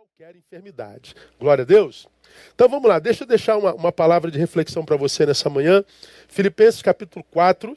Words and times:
qualquer 0.00 0.34
enfermidade. 0.34 1.14
Glória 1.38 1.60
a 1.60 1.66
Deus. 1.66 2.08
Então 2.54 2.70
vamos 2.70 2.88
lá, 2.88 2.98
deixa 2.98 3.24
eu 3.24 3.28
deixar 3.28 3.58
uma, 3.58 3.74
uma 3.74 3.92
palavra 3.92 4.30
de 4.30 4.38
reflexão 4.38 4.82
para 4.82 4.96
você 4.96 5.26
nessa 5.26 5.50
manhã. 5.50 5.84
Filipenses 6.26 6.80
capítulo 6.80 7.22
4. 7.30 7.76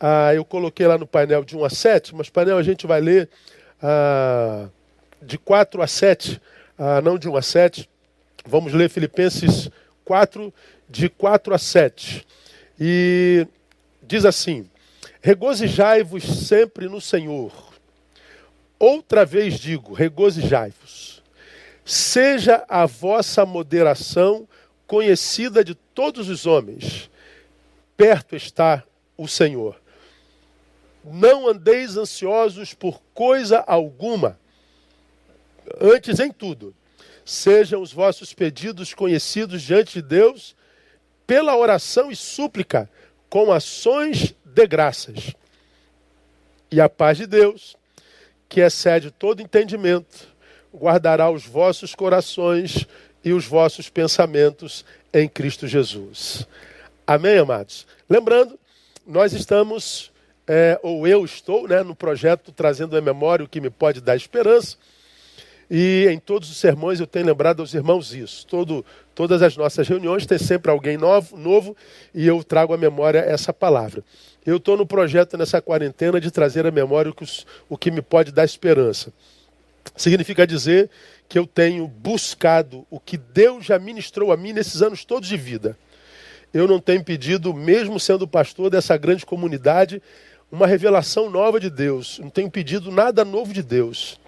Ah, 0.00 0.34
eu 0.34 0.44
coloquei 0.44 0.84
lá 0.84 0.98
no 0.98 1.06
painel 1.06 1.44
de 1.44 1.56
1 1.56 1.64
a 1.64 1.70
7, 1.70 2.16
mas 2.16 2.28
painel 2.28 2.58
a 2.58 2.62
gente 2.64 2.88
vai 2.88 3.00
ler 3.00 3.30
ah, 3.80 4.68
de 5.20 5.38
4 5.38 5.80
a 5.80 5.86
7, 5.86 6.42
ah, 6.76 7.00
não 7.00 7.16
de 7.16 7.28
1 7.28 7.36
a 7.36 7.42
7. 7.42 7.88
Vamos 8.44 8.72
ler 8.72 8.90
Filipenses 8.90 9.70
4, 10.04 10.52
de 10.88 11.08
4 11.08 11.54
a 11.54 11.58
7. 11.58 12.26
E 12.80 13.46
diz 14.02 14.24
assim: 14.24 14.68
Regozijai-vos 15.20 16.24
sempre 16.48 16.88
no 16.88 17.00
Senhor. 17.00 17.71
Outra 18.82 19.24
vez 19.24 19.60
digo: 19.60 19.94
regozijai-vos. 19.94 21.22
Seja 21.84 22.64
a 22.68 22.84
vossa 22.84 23.46
moderação 23.46 24.48
conhecida 24.88 25.62
de 25.62 25.76
todos 25.76 26.28
os 26.28 26.46
homens. 26.46 27.08
Perto 27.96 28.34
está 28.34 28.82
o 29.16 29.28
Senhor. 29.28 29.80
Não 31.04 31.46
andeis 31.46 31.96
ansiosos 31.96 32.74
por 32.74 33.00
coisa 33.14 33.60
alguma. 33.60 34.36
Antes 35.80 36.18
em 36.18 36.32
tudo, 36.32 36.74
sejam 37.24 37.80
os 37.80 37.92
vossos 37.92 38.34
pedidos 38.34 38.92
conhecidos 38.92 39.62
diante 39.62 39.94
de 39.94 40.02
Deus 40.02 40.56
pela 41.24 41.56
oração 41.56 42.10
e 42.10 42.16
súplica, 42.16 42.90
com 43.30 43.52
ações 43.52 44.34
de 44.44 44.66
graças. 44.66 45.36
E 46.68 46.80
a 46.80 46.88
paz 46.88 47.18
de 47.18 47.28
Deus, 47.28 47.76
que 48.52 48.60
excede 48.60 49.10
todo 49.10 49.40
entendimento, 49.40 50.28
guardará 50.74 51.30
os 51.30 51.46
vossos 51.46 51.94
corações 51.94 52.86
e 53.24 53.32
os 53.32 53.46
vossos 53.46 53.88
pensamentos 53.88 54.84
em 55.10 55.26
Cristo 55.26 55.66
Jesus. 55.66 56.46
Amém, 57.06 57.38
amados? 57.38 57.86
Lembrando, 58.10 58.58
nós 59.06 59.32
estamos, 59.32 60.12
é, 60.46 60.78
ou 60.82 61.08
eu 61.08 61.24
estou, 61.24 61.66
né, 61.66 61.82
no 61.82 61.96
projeto 61.96 62.52
Trazendo 62.52 62.94
à 62.94 63.00
Memória 63.00 63.42
o 63.42 63.48
que 63.48 63.58
me 63.58 63.70
pode 63.70 64.02
dar 64.02 64.16
esperança. 64.16 64.76
E 65.70 66.06
em 66.10 66.18
todos 66.18 66.50
os 66.50 66.58
sermões 66.58 67.00
eu 67.00 67.06
tenho 67.06 67.24
lembrado 67.24 67.60
aos 67.60 67.72
irmãos 67.72 68.12
isso. 68.12 68.46
Todo, 68.46 68.84
todas 69.14 69.40
as 69.40 69.56
nossas 69.56 69.88
reuniões 69.88 70.26
tem 70.26 70.36
sempre 70.36 70.70
alguém 70.70 70.98
novo, 70.98 71.38
novo 71.38 71.74
e 72.14 72.26
eu 72.26 72.44
trago 72.44 72.74
à 72.74 72.76
memória 72.76 73.20
essa 73.20 73.50
palavra. 73.50 74.04
Eu 74.44 74.56
estou 74.56 74.76
no 74.76 74.84
projeto 74.84 75.38
nessa 75.38 75.62
quarentena 75.62 76.20
de 76.20 76.30
trazer 76.30 76.66
à 76.66 76.70
memória 76.70 77.10
o 77.10 77.14
que, 77.14 77.24
o 77.68 77.78
que 77.78 77.90
me 77.90 78.02
pode 78.02 78.32
dar 78.32 78.44
esperança. 78.44 79.12
Significa 79.96 80.46
dizer 80.46 80.90
que 81.28 81.38
eu 81.38 81.46
tenho 81.46 81.86
buscado 81.86 82.86
o 82.90 82.98
que 82.98 83.16
Deus 83.16 83.64
já 83.64 83.78
ministrou 83.78 84.32
a 84.32 84.36
mim 84.36 84.52
nesses 84.52 84.82
anos 84.82 85.04
todos 85.04 85.28
de 85.28 85.36
vida. 85.36 85.78
Eu 86.52 86.66
não 86.66 86.80
tenho 86.80 87.02
pedido, 87.04 87.54
mesmo 87.54 87.98
sendo 87.98 88.26
pastor 88.26 88.68
dessa 88.68 88.96
grande 88.96 89.24
comunidade, 89.24 90.02
uma 90.50 90.66
revelação 90.66 91.30
nova 91.30 91.58
de 91.58 91.70
Deus. 91.70 92.18
Não 92.18 92.28
tenho 92.28 92.50
pedido 92.50 92.90
nada 92.90 93.24
novo 93.24 93.52
de 93.52 93.62
Deus. 93.62 94.20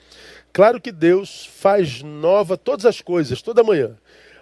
Claro 0.52 0.80
que 0.80 0.92
Deus 0.92 1.50
faz 1.56 2.02
nova 2.02 2.56
todas 2.56 2.86
as 2.86 3.00
coisas, 3.00 3.42
toda 3.42 3.64
manhã. 3.64 3.96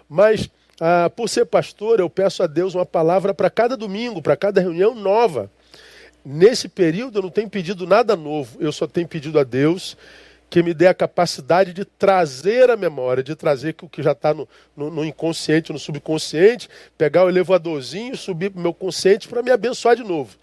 Mas, 0.07 0.49
ah, 0.79 1.09
por 1.09 1.27
ser 1.27 1.45
pastor, 1.45 1.99
eu 1.99 2.09
peço 2.09 2.43
a 2.43 2.47
Deus 2.47 2.75
uma 2.75 2.85
palavra 2.85 3.33
para 3.33 3.49
cada 3.49 3.75
domingo, 3.75 4.21
para 4.21 4.37
cada 4.37 4.61
reunião 4.61 4.93
nova. 4.93 5.51
Nesse 6.25 6.69
período 6.69 7.17
eu 7.17 7.23
não 7.23 7.29
tenho 7.29 7.49
pedido 7.49 7.85
nada 7.85 8.15
novo, 8.15 8.57
eu 8.59 8.71
só 8.71 8.87
tenho 8.87 9.07
pedido 9.07 9.37
a 9.39 9.43
Deus 9.43 9.97
que 10.49 10.61
me 10.61 10.73
dê 10.73 10.85
a 10.85 10.93
capacidade 10.93 11.73
de 11.73 11.83
trazer 11.83 12.69
a 12.69 12.77
memória, 12.77 13.23
de 13.23 13.35
trazer 13.35 13.75
o 13.81 13.89
que 13.89 14.03
já 14.03 14.11
está 14.11 14.35
no, 14.35 14.47
no, 14.77 14.91
no, 14.91 15.03
inconsciente, 15.03 15.73
no 15.73 15.79
subconsciente, 15.79 16.69
pegar 16.95 17.25
o 17.25 17.29
elevadorzinho, 17.29 18.15
subir 18.15 18.51
para 18.51 18.59
o 18.59 18.61
meu 18.61 18.73
consciente 18.73 19.27
para 19.27 19.41
me 19.41 19.49
abençoar 19.49 19.95
de 19.95 20.03
novo. 20.03 20.37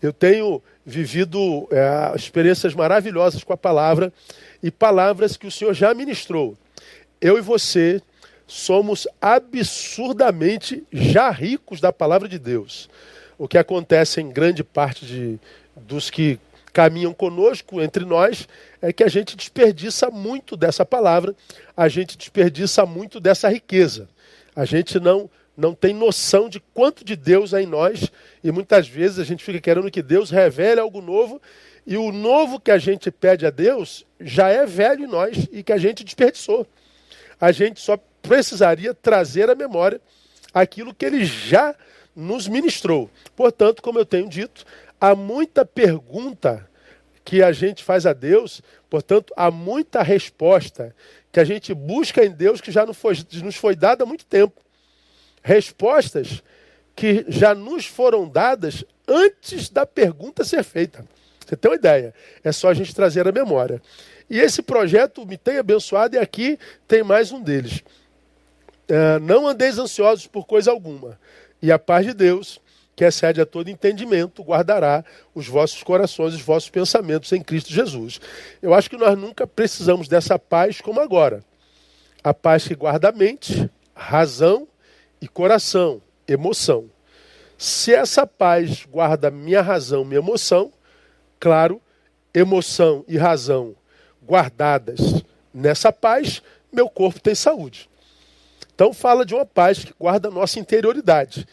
Eu 0.00 0.10
tenho 0.10 0.62
vivido 0.86 1.68
é, 1.70 2.16
experiências 2.16 2.74
maravilhosas 2.74 3.44
com 3.44 3.52
a 3.52 3.56
palavra 3.56 4.10
e 4.62 4.70
palavras 4.70 5.36
que 5.36 5.46
o 5.46 5.50
Senhor 5.50 5.74
já 5.74 5.92
ministrou. 5.92 6.56
Eu 7.20 7.36
e 7.36 7.42
você 7.42 8.00
somos 8.46 9.06
absurdamente 9.20 10.82
já 10.90 11.30
ricos 11.30 11.78
da 11.78 11.92
palavra 11.92 12.26
de 12.26 12.38
Deus 12.38 12.88
o 13.42 13.48
que 13.48 13.58
acontece 13.58 14.20
em 14.20 14.30
grande 14.30 14.62
parte 14.62 15.04
de, 15.04 15.36
dos 15.74 16.08
que 16.08 16.38
caminham 16.72 17.12
conosco, 17.12 17.82
entre 17.82 18.04
nós, 18.04 18.46
é 18.80 18.92
que 18.92 19.02
a 19.02 19.08
gente 19.08 19.36
desperdiça 19.36 20.12
muito 20.12 20.56
dessa 20.56 20.86
palavra, 20.86 21.34
a 21.76 21.88
gente 21.88 22.16
desperdiça 22.16 22.86
muito 22.86 23.18
dessa 23.18 23.48
riqueza. 23.48 24.08
A 24.54 24.64
gente 24.64 25.00
não, 25.00 25.28
não 25.56 25.74
tem 25.74 25.92
noção 25.92 26.48
de 26.48 26.60
quanto 26.72 27.04
de 27.04 27.16
Deus 27.16 27.52
há 27.52 27.60
em 27.60 27.66
nós 27.66 28.12
e 28.44 28.52
muitas 28.52 28.86
vezes 28.86 29.18
a 29.18 29.24
gente 29.24 29.42
fica 29.42 29.60
querendo 29.60 29.90
que 29.90 30.02
Deus 30.02 30.30
revele 30.30 30.78
algo 30.78 31.02
novo 31.02 31.42
e 31.84 31.96
o 31.96 32.12
novo 32.12 32.60
que 32.60 32.70
a 32.70 32.78
gente 32.78 33.10
pede 33.10 33.44
a 33.44 33.50
Deus 33.50 34.06
já 34.20 34.50
é 34.50 34.64
velho 34.64 35.04
em 35.04 35.08
nós 35.08 35.48
e 35.50 35.64
que 35.64 35.72
a 35.72 35.78
gente 35.78 36.04
desperdiçou. 36.04 36.64
A 37.40 37.50
gente 37.50 37.80
só 37.80 37.98
precisaria 38.22 38.94
trazer 38.94 39.50
à 39.50 39.54
memória 39.56 40.00
aquilo 40.54 40.94
que 40.94 41.04
ele 41.04 41.24
já 41.24 41.74
nos 42.14 42.48
ministrou. 42.48 43.10
Portanto, 43.34 43.82
como 43.82 43.98
eu 43.98 44.06
tenho 44.06 44.28
dito, 44.28 44.64
há 45.00 45.14
muita 45.14 45.64
pergunta 45.64 46.68
que 47.24 47.42
a 47.42 47.52
gente 47.52 47.84
faz 47.84 48.04
a 48.06 48.12
Deus, 48.12 48.60
portanto, 48.90 49.32
há 49.36 49.50
muita 49.50 50.02
resposta 50.02 50.94
que 51.30 51.40
a 51.40 51.44
gente 51.44 51.72
busca 51.72 52.24
em 52.24 52.30
Deus 52.30 52.60
que 52.60 52.70
já 52.70 52.86
foi, 52.92 53.16
nos 53.42 53.56
foi 53.56 53.74
dada 53.74 54.04
há 54.04 54.06
muito 54.06 54.26
tempo. 54.26 54.60
Respostas 55.42 56.42
que 56.94 57.24
já 57.28 57.54
nos 57.54 57.86
foram 57.86 58.28
dadas 58.28 58.84
antes 59.08 59.68
da 59.68 59.86
pergunta 59.86 60.44
ser 60.44 60.62
feita. 60.62 61.04
Você 61.44 61.56
tem 61.56 61.70
uma 61.70 61.76
ideia? 61.76 62.14
É 62.44 62.52
só 62.52 62.68
a 62.68 62.74
gente 62.74 62.94
trazer 62.94 63.26
a 63.26 63.32
memória. 63.32 63.82
E 64.28 64.38
esse 64.38 64.62
projeto 64.62 65.26
me 65.26 65.36
tem 65.36 65.58
abençoado 65.58 66.16
e 66.16 66.18
aqui 66.18 66.58
tem 66.86 67.02
mais 67.02 67.32
um 67.32 67.42
deles. 67.42 67.82
É, 68.88 69.18
não 69.18 69.46
andeis 69.46 69.78
ansiosos 69.78 70.26
por 70.26 70.46
coisa 70.46 70.70
alguma, 70.70 71.18
e 71.62 71.70
a 71.70 71.78
paz 71.78 72.04
de 72.04 72.12
Deus, 72.12 72.60
que 72.96 73.04
excede 73.04 73.40
a 73.40 73.46
todo 73.46 73.70
entendimento, 73.70 74.42
guardará 74.42 75.04
os 75.34 75.46
vossos 75.46 75.82
corações, 75.82 76.34
os 76.34 76.42
vossos 76.42 76.68
pensamentos 76.68 77.32
em 77.32 77.40
Cristo 77.40 77.72
Jesus. 77.72 78.20
Eu 78.60 78.74
acho 78.74 78.90
que 78.90 78.96
nós 78.96 79.16
nunca 79.16 79.46
precisamos 79.46 80.08
dessa 80.08 80.38
paz 80.38 80.80
como 80.80 81.00
agora. 81.00 81.44
A 82.22 82.34
paz 82.34 82.66
que 82.66 82.74
guarda 82.74 83.08
a 83.08 83.12
mente, 83.12 83.70
razão 83.94 84.66
e 85.20 85.28
coração, 85.28 86.02
emoção. 86.26 86.90
Se 87.56 87.94
essa 87.94 88.26
paz 88.26 88.84
guarda 88.84 89.30
minha 89.30 89.62
razão, 89.62 90.04
minha 90.04 90.18
emoção, 90.18 90.72
claro, 91.38 91.80
emoção 92.34 93.04
e 93.06 93.16
razão 93.16 93.76
guardadas 94.24 95.22
nessa 95.54 95.92
paz, 95.92 96.42
meu 96.72 96.88
corpo 96.88 97.20
tem 97.20 97.34
saúde. 97.34 97.88
Então 98.82 98.92
fala 98.92 99.24
de 99.24 99.32
uma 99.32 99.46
paz 99.46 99.84
que 99.84 99.94
guarda 99.96 100.26
a 100.26 100.30
nossa 100.32 100.58
interioridade, 100.58 101.46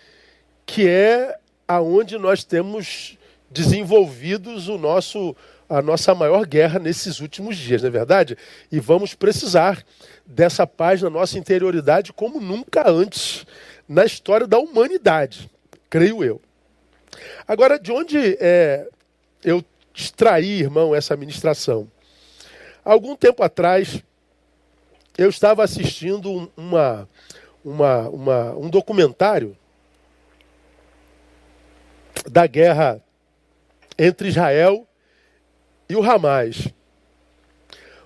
que 0.65 0.89
é 0.89 1.37
aonde 1.67 2.17
nós 2.17 2.43
temos 2.43 3.19
desenvolvidos 3.51 4.67
o 4.67 4.79
nosso 4.79 5.35
a 5.69 5.79
nossa 5.79 6.15
maior 6.15 6.43
guerra 6.47 6.79
nesses 6.79 7.19
últimos 7.19 7.55
dias, 7.55 7.83
não 7.83 7.89
é 7.89 7.91
verdade? 7.91 8.35
E 8.71 8.79
vamos 8.79 9.13
precisar 9.13 9.85
dessa 10.25 10.65
paz 10.65 11.03
na 11.03 11.09
nossa 11.11 11.37
interioridade 11.37 12.11
como 12.11 12.41
nunca 12.41 12.89
antes 12.89 13.45
na 13.87 14.03
história 14.03 14.47
da 14.47 14.57
humanidade, 14.57 15.47
creio 15.87 16.23
eu. 16.23 16.41
Agora, 17.47 17.77
de 17.77 17.91
onde 17.91 18.37
é, 18.39 18.87
eu 19.43 19.63
extraí, 19.93 20.61
irmão, 20.61 20.95
essa 20.95 21.15
ministração? 21.15 21.87
Algum 22.83 23.15
tempo 23.15 23.43
atrás, 23.43 24.03
eu 25.19 25.27
estava 25.27 25.65
assistindo 25.65 26.49
uma, 26.55 27.09
uma, 27.63 28.07
uma, 28.07 28.57
um 28.57 28.69
documentário 28.69 29.55
da 32.25 32.47
guerra 32.47 33.03
entre 33.97 34.29
Israel 34.29 34.87
e 35.89 35.95
o 35.97 36.01
Hamas. 36.01 36.69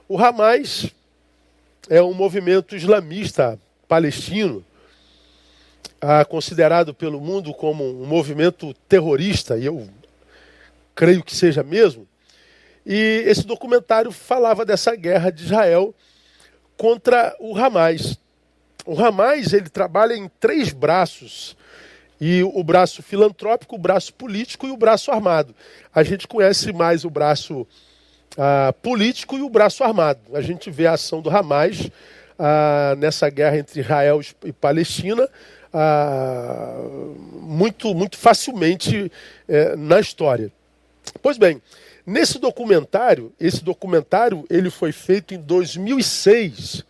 O 0.09 0.17
Hamas 0.17 0.89
é 1.87 2.01
um 2.01 2.15
movimento 2.15 2.75
islamista 2.75 3.59
palestino, 3.87 4.65
ah, 6.01 6.25
considerado 6.25 6.95
pelo 6.95 7.21
mundo 7.21 7.53
como 7.53 7.83
um 7.83 8.07
movimento 8.07 8.73
terrorista, 8.89 9.55
e 9.55 9.67
eu 9.67 9.87
creio 10.95 11.23
que 11.23 11.35
seja 11.35 11.61
mesmo. 11.61 12.07
E 12.83 13.23
esse 13.27 13.45
documentário 13.45 14.11
falava 14.11 14.65
dessa 14.65 14.95
guerra 14.95 15.29
de 15.29 15.43
Israel 15.43 15.93
contra 16.83 17.33
o 17.39 17.57
Hamas. 17.57 18.19
O 18.85 19.01
Hamas 19.01 19.53
ele 19.53 19.69
trabalha 19.69 20.15
em 20.15 20.29
três 20.37 20.73
braços. 20.73 21.55
E 22.19 22.43
o 22.43 22.61
braço 22.61 23.01
filantrópico, 23.01 23.75
o 23.75 23.79
braço 23.79 24.13
político 24.13 24.67
e 24.67 24.69
o 24.69 24.75
braço 24.75 25.09
armado. 25.09 25.55
A 25.95 26.03
gente 26.03 26.27
conhece 26.27 26.73
mais 26.73 27.05
o 27.05 27.09
braço 27.09 27.65
ah, 28.37 28.73
político 28.81 29.37
e 29.37 29.41
o 29.41 29.49
braço 29.49 29.81
armado. 29.81 30.19
A 30.33 30.41
gente 30.41 30.69
vê 30.69 30.85
a 30.85 30.95
ação 30.95 31.21
do 31.21 31.29
Hamas 31.29 31.89
ah, 32.37 32.95
nessa 32.97 33.29
guerra 33.29 33.59
entre 33.59 33.79
Israel 33.79 34.19
e 34.43 34.51
Palestina 34.51 35.29
ah, 35.73 36.81
muito, 37.39 37.95
muito 37.95 38.17
facilmente 38.17 39.09
eh, 39.47 39.75
na 39.77 40.01
história. 40.01 40.51
Pois 41.21 41.37
bem, 41.37 41.61
nesse 42.05 42.39
documentário, 42.39 43.33
esse 43.39 43.63
documentário 43.63 44.45
ele 44.49 44.69
foi 44.69 44.91
feito 44.91 45.33
em 45.33 45.39
2006 45.39 46.83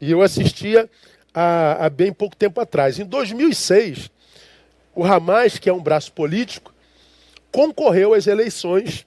e 0.00 0.10
eu 0.10 0.22
assistia 0.22 0.88
há, 1.32 1.86
há 1.86 1.90
bem 1.90 2.12
pouco 2.12 2.36
tempo 2.36 2.60
atrás. 2.60 2.98
Em 2.98 3.04
2006, 3.04 4.10
o 4.94 5.04
Hamas, 5.04 5.58
que 5.58 5.68
é 5.68 5.72
um 5.72 5.82
braço 5.82 6.12
político, 6.12 6.72
concorreu 7.50 8.14
às 8.14 8.26
eleições 8.26 9.06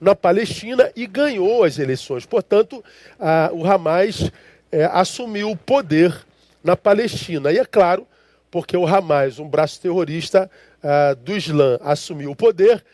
na 0.00 0.14
Palestina 0.14 0.90
e 0.94 1.06
ganhou 1.06 1.64
as 1.64 1.78
eleições. 1.78 2.26
Portanto, 2.26 2.84
a, 3.18 3.50
o 3.52 3.66
Hamas 3.66 4.30
é, 4.70 4.84
assumiu 4.84 5.50
o 5.50 5.56
poder 5.56 6.14
na 6.62 6.76
Palestina. 6.76 7.52
E 7.52 7.58
é 7.58 7.64
claro, 7.64 8.06
porque 8.50 8.76
o 8.76 8.86
Hamas, 8.86 9.38
um 9.38 9.48
braço 9.48 9.80
terrorista 9.80 10.50
a, 10.82 11.14
do 11.14 11.36
Islã, 11.36 11.78
assumiu 11.80 12.30
o 12.30 12.36
poder, 12.36 12.84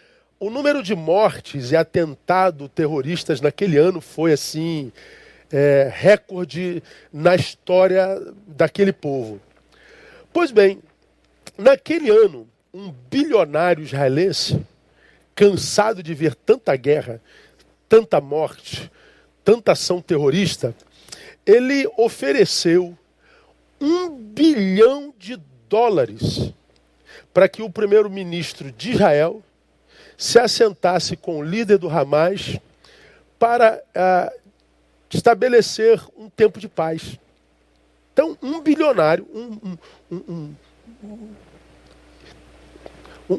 o 0.43 0.50
número 0.50 0.83
de 0.83 0.93
mortes 0.93 1.71
e 1.71 1.77
atentados 1.77 2.69
terroristas 2.75 3.41
naquele 3.41 3.79
ano 3.79 4.00
foi 4.00 4.33
assim 4.33 4.91
é, 5.53 5.89
recorde 5.94 6.83
na 7.12 7.37
história 7.37 8.21
daquele 8.44 8.93
povo. 8.93 9.41
Pois 10.33 10.50
bem, 10.50 10.83
naquele 11.56 12.11
ano, 12.11 12.49
um 12.75 12.91
bilionário 13.09 13.85
israelense 13.85 14.61
cansado 15.33 16.03
de 16.03 16.12
ver 16.12 16.35
tanta 16.35 16.75
guerra, 16.75 17.23
tanta 17.89 18.21
morte, 18.21 18.91
tanta 19.44 19.71
ação 19.71 20.03
terrorista, 20.03 20.75
ele 21.47 21.89
ofereceu 21.97 22.99
um 23.81 24.11
bilhão 24.11 25.15
de 25.17 25.41
dólares 25.69 26.53
para 27.33 27.49
que 27.49 27.62
o 27.62 27.71
primeiro-ministro 27.71 28.73
de 28.73 28.91
Israel 28.91 29.41
se 30.17 30.38
assentasse 30.38 31.17
com 31.17 31.38
o 31.38 31.43
líder 31.43 31.79
do 31.79 31.88
Hamas 31.88 32.59
para 33.38 33.82
ah, 33.94 34.32
estabelecer 35.11 36.00
um 36.17 36.29
tempo 36.29 36.61
de 36.61 36.69
paz. 36.69 37.19
Então, 38.12 38.37
um 38.43 38.61
bilionário, 38.61 39.26
um, 39.32 39.76
um, 40.11 40.55
um, 41.00 41.35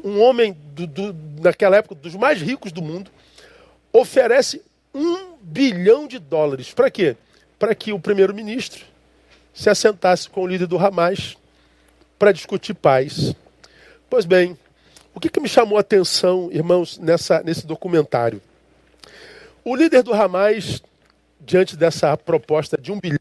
um 0.03 0.21
homem 0.21 0.57
do, 0.73 0.87
do, 0.87 1.15
naquela 1.41 1.77
época 1.77 1.95
dos 1.95 2.15
mais 2.15 2.41
ricos 2.41 2.71
do 2.71 2.81
mundo, 2.81 3.11
oferece 3.91 4.61
um 4.93 5.35
bilhão 5.41 6.07
de 6.07 6.19
dólares. 6.19 6.73
Para 6.73 6.89
quê? 6.89 7.15
Para 7.59 7.75
que 7.75 7.93
o 7.93 7.99
primeiro-ministro 7.99 8.83
se 9.53 9.69
assentasse 9.69 10.29
com 10.29 10.41
o 10.41 10.47
líder 10.47 10.67
do 10.67 10.77
Hamas 10.77 11.37
para 12.17 12.31
discutir 12.31 12.73
paz. 12.73 13.35
Pois 14.09 14.25
bem, 14.25 14.57
o 15.13 15.19
que, 15.19 15.29
que 15.29 15.39
me 15.39 15.47
chamou 15.47 15.77
a 15.77 15.81
atenção, 15.81 16.49
irmãos, 16.51 16.97
nessa, 16.97 17.41
nesse 17.43 17.67
documentário? 17.67 18.41
O 19.63 19.75
líder 19.75 20.03
do 20.03 20.13
Hamas, 20.13 20.81
diante 21.39 21.77
dessa 21.77 22.17
proposta 22.17 22.77
de 22.77 22.91
um 22.91 22.99
bilhão 22.99 23.19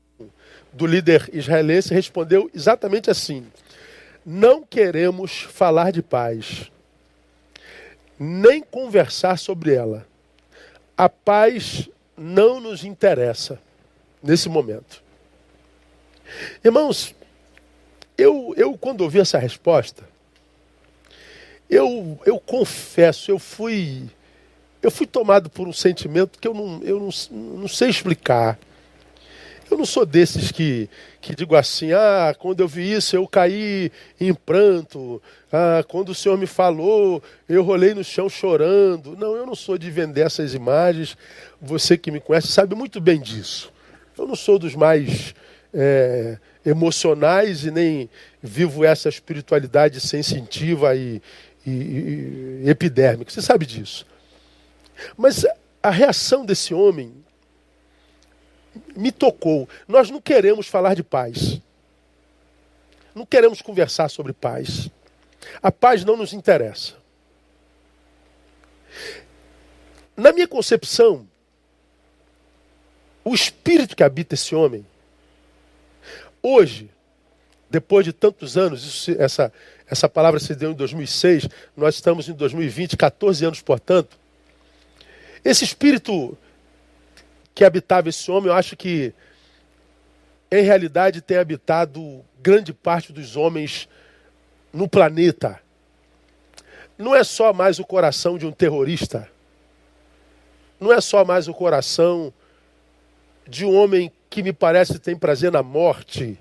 do 0.72 0.86
líder 0.86 1.28
israelense, 1.32 1.92
respondeu 1.92 2.50
exatamente 2.54 3.10
assim: 3.10 3.46
não 4.24 4.62
queremos 4.62 5.42
falar 5.42 5.92
de 5.92 6.02
paz, 6.02 6.70
nem 8.18 8.62
conversar 8.62 9.38
sobre 9.38 9.74
ela. 9.74 10.06
A 10.96 11.08
paz 11.08 11.88
não 12.16 12.60
nos 12.60 12.84
interessa 12.84 13.60
nesse 14.22 14.48
momento. 14.48 15.02
Irmãos, 16.64 17.14
eu, 18.16 18.54
eu 18.56 18.76
quando 18.78 19.02
ouvi 19.02 19.20
essa 19.20 19.38
resposta, 19.38 20.11
eu, 21.74 22.20
eu 22.26 22.38
confesso, 22.38 23.30
eu 23.30 23.38
fui 23.38 24.08
eu 24.82 24.90
fui 24.90 25.06
tomado 25.06 25.48
por 25.48 25.68
um 25.68 25.72
sentimento 25.72 26.38
que 26.40 26.48
eu 26.48 26.52
não, 26.52 26.82
eu 26.82 26.98
não, 26.98 27.10
não 27.30 27.68
sei 27.68 27.88
explicar. 27.88 28.58
Eu 29.70 29.78
não 29.78 29.86
sou 29.86 30.04
desses 30.04 30.50
que, 30.50 30.90
que 31.20 31.34
digo 31.34 31.54
assim, 31.54 31.92
ah, 31.92 32.34
quando 32.36 32.60
eu 32.60 32.68
vi 32.68 32.92
isso 32.92 33.14
eu 33.16 33.26
caí 33.26 33.92
em 34.20 34.34
pranto, 34.34 35.22
ah, 35.52 35.84
quando 35.86 36.08
o 36.08 36.14
Senhor 36.14 36.36
me 36.36 36.48
falou, 36.48 37.22
eu 37.48 37.62
rolei 37.62 37.94
no 37.94 38.02
chão 38.02 38.28
chorando. 38.28 39.16
Não, 39.16 39.36
eu 39.36 39.46
não 39.46 39.54
sou 39.54 39.78
de 39.78 39.88
vender 39.88 40.26
essas 40.26 40.52
imagens. 40.52 41.16
Você 41.60 41.96
que 41.96 42.10
me 42.10 42.20
conhece 42.20 42.48
sabe 42.48 42.74
muito 42.74 43.00
bem 43.00 43.20
disso. 43.20 43.72
Eu 44.18 44.26
não 44.26 44.34
sou 44.34 44.58
dos 44.58 44.74
mais 44.74 45.32
é, 45.72 46.36
emocionais 46.66 47.64
e 47.64 47.70
nem 47.70 48.10
vivo 48.42 48.84
essa 48.84 49.08
espiritualidade 49.08 50.00
sensitiva 50.00 50.94
e, 50.94 51.22
e, 51.66 52.62
e 52.64 52.70
epidérmica. 52.70 53.30
Você 53.30 53.42
sabe 53.42 53.66
disso. 53.66 54.06
Mas 55.16 55.44
a 55.82 55.90
reação 55.90 56.44
desse 56.44 56.72
homem 56.74 57.14
me 58.96 59.12
tocou. 59.12 59.68
Nós 59.86 60.10
não 60.10 60.20
queremos 60.20 60.66
falar 60.66 60.94
de 60.94 61.02
paz. 61.02 61.60
Não 63.14 63.26
queremos 63.26 63.60
conversar 63.60 64.08
sobre 64.08 64.32
paz. 64.32 64.88
A 65.62 65.70
paz 65.70 66.04
não 66.04 66.16
nos 66.16 66.32
interessa. 66.32 66.94
Na 70.16 70.32
minha 70.32 70.46
concepção, 70.46 71.26
o 73.24 73.34
espírito 73.34 73.96
que 73.96 74.02
habita 74.02 74.34
esse 74.34 74.54
homem, 74.54 74.86
hoje, 76.42 76.90
depois 77.70 78.04
de 78.04 78.12
tantos 78.12 78.56
anos, 78.56 78.84
isso, 78.84 79.10
essa, 79.18 79.52
essa 79.92 80.08
palavra 80.08 80.40
se 80.40 80.54
deu 80.54 80.70
em 80.70 80.74
2006, 80.74 81.46
nós 81.76 81.96
estamos 81.96 82.26
em 82.26 82.32
2020, 82.32 82.96
14 82.96 83.44
anos, 83.44 83.60
portanto. 83.60 84.18
Esse 85.44 85.64
espírito 85.64 86.36
que 87.54 87.62
habitava 87.62 88.08
esse 88.08 88.30
homem, 88.30 88.48
eu 88.48 88.54
acho 88.54 88.74
que 88.74 89.12
em 90.50 90.62
realidade 90.62 91.20
tem 91.20 91.36
habitado 91.36 92.24
grande 92.42 92.72
parte 92.72 93.12
dos 93.12 93.36
homens 93.36 93.86
no 94.72 94.88
planeta. 94.88 95.60
Não 96.96 97.14
é 97.14 97.22
só 97.22 97.52
mais 97.52 97.78
o 97.78 97.84
coração 97.84 98.38
de 98.38 98.46
um 98.46 98.52
terrorista. 98.52 99.30
Não 100.80 100.90
é 100.90 101.02
só 101.02 101.22
mais 101.22 101.48
o 101.48 101.52
coração 101.52 102.32
de 103.46 103.66
um 103.66 103.76
homem 103.76 104.10
que 104.30 104.42
me 104.42 104.54
parece 104.54 104.98
tem 104.98 105.14
prazer 105.14 105.52
na 105.52 105.62
morte, 105.62 106.38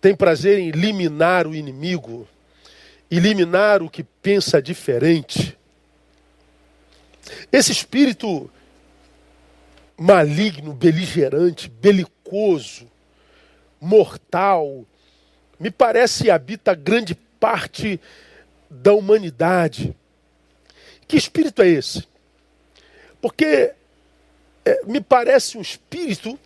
tem 0.00 0.14
prazer 0.14 0.58
em 0.58 0.68
eliminar 0.68 1.46
o 1.46 1.54
inimigo, 1.54 2.26
eliminar 3.10 3.82
o 3.82 3.90
que 3.90 4.02
pensa 4.02 4.62
diferente. 4.62 5.56
Esse 7.52 7.70
espírito 7.70 8.50
maligno, 9.98 10.72
beligerante, 10.72 11.68
belicoso, 11.68 12.90
mortal, 13.80 14.86
me 15.58 15.70
parece 15.70 16.30
habita 16.30 16.74
grande 16.74 17.14
parte 17.14 18.00
da 18.70 18.94
humanidade. 18.94 19.94
Que 21.06 21.16
espírito 21.16 21.60
é 21.60 21.68
esse? 21.68 22.08
Porque 23.20 23.74
é, 24.64 24.84
me 24.86 25.00
parece 25.00 25.58
um 25.58 25.60
espírito 25.60 26.38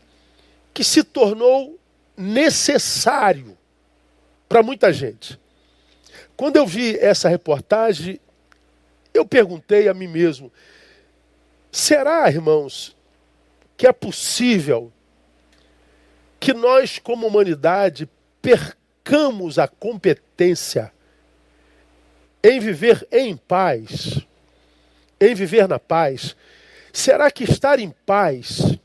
que 0.73 0.83
se 0.83 1.05
tornou 1.05 1.79
necessário 2.17 3.57
para 4.49 4.63
muita 4.63 4.93
gente. 4.93 5.39
Quando 6.37 6.57
eu 6.57 6.67
vi 6.67 6.99
essa 6.99 7.29
reportagem, 7.29 8.21
eu 9.13 9.25
perguntei 9.25 9.89
a 9.89 9.95
mim 9.95 10.09
mesmo: 10.09 10.53
será, 11.71 12.29
irmãos, 12.29 12.97
que 13.77 13.87
é 13.87 13.93
possível 13.93 14.93
que 16.39 16.53
nós, 16.53 16.99
como 16.99 17.27
humanidade, 17.27 18.09
percamos 18.43 19.59
a 19.59 19.67
competência 19.67 20.93
em 22.43 22.61
viver 22.61 23.07
em 23.11 23.37
paz, 23.37 24.21
em 25.19 25.35
viver 25.35 25.67
na 25.67 25.79
paz. 25.79 26.37
Será 26.93 27.31
que 27.31 27.45
estar 27.45 27.81
em 27.81 27.91
paz 28.05 28.79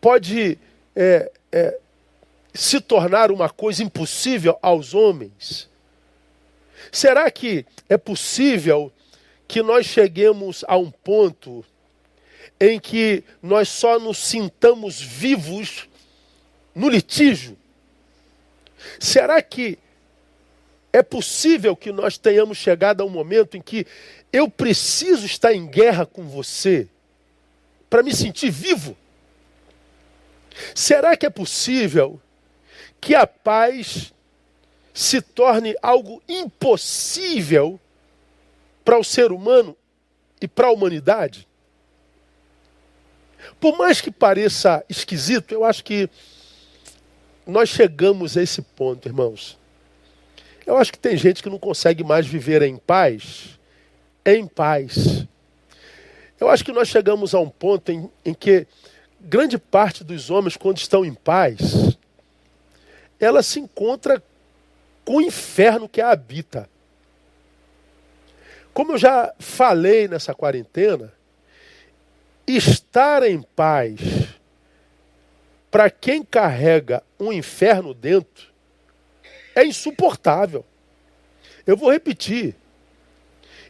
pode 0.00 0.58
é, 0.96 1.30
é, 1.52 1.78
se 2.54 2.80
tornar 2.80 3.30
uma 3.30 3.50
coisa 3.50 3.82
impossível 3.84 4.58
aos 4.62 4.94
homens? 4.94 5.68
Será 6.90 7.30
que 7.30 7.66
é 7.88 7.98
possível 7.98 8.90
que 9.46 9.62
nós 9.62 9.86
cheguemos 9.86 10.64
a 10.66 10.76
um 10.76 10.90
ponto 10.90 11.64
em 12.58 12.80
que 12.80 13.22
nós 13.42 13.68
só 13.68 13.98
nos 14.00 14.18
sintamos 14.18 15.00
vivos 15.00 15.86
no 16.74 16.88
litígio? 16.88 17.56
Será 18.98 19.42
que 19.42 19.78
É 20.92 21.02
possível 21.02 21.76
que 21.76 21.92
nós 21.92 22.16
tenhamos 22.16 22.56
chegado 22.56 23.02
a 23.02 23.04
um 23.04 23.10
momento 23.10 23.54
em 23.54 23.60
que 23.60 23.86
eu 24.32 24.48
preciso 24.48 25.26
estar 25.26 25.52
em 25.52 25.66
guerra 25.66 26.06
com 26.06 26.26
você 26.26 26.88
para 27.90 28.02
me 28.02 28.14
sentir 28.14 28.50
vivo? 28.50 28.96
Será 30.74 31.16
que 31.16 31.26
é 31.26 31.30
possível 31.30 32.20
que 33.00 33.14
a 33.14 33.26
paz 33.26 34.12
se 34.92 35.20
torne 35.20 35.76
algo 35.82 36.22
impossível 36.28 37.78
para 38.84 38.98
o 38.98 39.04
ser 39.04 39.32
humano 39.32 39.76
e 40.40 40.48
para 40.48 40.68
a 40.68 40.72
humanidade? 40.72 41.46
Por 43.60 43.76
mais 43.76 44.00
que 44.00 44.10
pareça 44.10 44.84
esquisito, 44.88 45.52
eu 45.52 45.64
acho 45.64 45.84
que 45.84 46.08
nós 47.46 47.68
chegamos 47.68 48.36
a 48.36 48.42
esse 48.42 48.60
ponto, 48.60 49.06
irmãos. 49.06 49.58
Eu 50.66 50.76
acho 50.76 50.92
que 50.92 50.98
tem 50.98 51.16
gente 51.16 51.42
que 51.42 51.48
não 51.48 51.58
consegue 51.58 52.02
mais 52.02 52.26
viver 52.26 52.62
em 52.62 52.76
paz, 52.76 53.58
em 54.24 54.46
paz. 54.46 55.24
Eu 56.40 56.50
acho 56.50 56.64
que 56.64 56.72
nós 56.72 56.88
chegamos 56.88 57.34
a 57.34 57.40
um 57.40 57.48
ponto 57.48 57.92
em, 57.92 58.10
em 58.24 58.34
que 58.34 58.66
grande 59.20 59.58
parte 59.58 60.04
dos 60.04 60.30
homens, 60.30 60.56
quando 60.56 60.78
estão 60.78 61.04
em 61.04 61.14
paz, 61.14 61.96
ela 63.18 63.42
se 63.42 63.60
encontra 63.60 64.22
com 65.04 65.16
o 65.16 65.22
inferno 65.22 65.88
que 65.88 66.00
a 66.00 66.10
habita. 66.10 66.68
Como 68.74 68.92
eu 68.92 68.98
já 68.98 69.32
falei 69.38 70.06
nessa 70.06 70.34
quarentena, 70.34 71.12
estar 72.46 73.22
em 73.22 73.40
paz 73.40 74.00
para 75.70 75.90
quem 75.90 76.22
carrega 76.22 77.02
um 77.18 77.32
inferno 77.32 77.92
dentro 77.92 78.54
é 79.54 79.64
insuportável. 79.64 80.64
Eu 81.66 81.76
vou 81.76 81.90
repetir. 81.90 82.54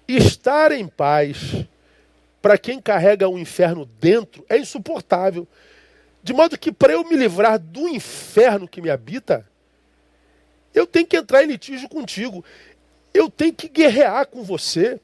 Estar 0.08 0.72
em 0.72 0.86
paz 0.86 1.64
para 2.46 2.56
quem 2.56 2.80
carrega 2.80 3.28
um 3.28 3.36
inferno 3.36 3.84
dentro 3.98 4.46
é 4.48 4.56
insuportável. 4.56 5.48
De 6.22 6.32
modo 6.32 6.56
que 6.56 6.70
para 6.70 6.92
eu 6.92 7.02
me 7.02 7.16
livrar 7.16 7.58
do 7.58 7.88
inferno 7.88 8.68
que 8.68 8.80
me 8.80 8.88
habita, 8.88 9.44
eu 10.72 10.86
tenho 10.86 11.08
que 11.08 11.16
entrar 11.16 11.42
em 11.42 11.48
litígio 11.48 11.88
contigo. 11.88 12.44
Eu 13.12 13.28
tenho 13.28 13.52
que 13.52 13.68
guerrear 13.68 14.28
com 14.28 14.44
você 14.44 15.00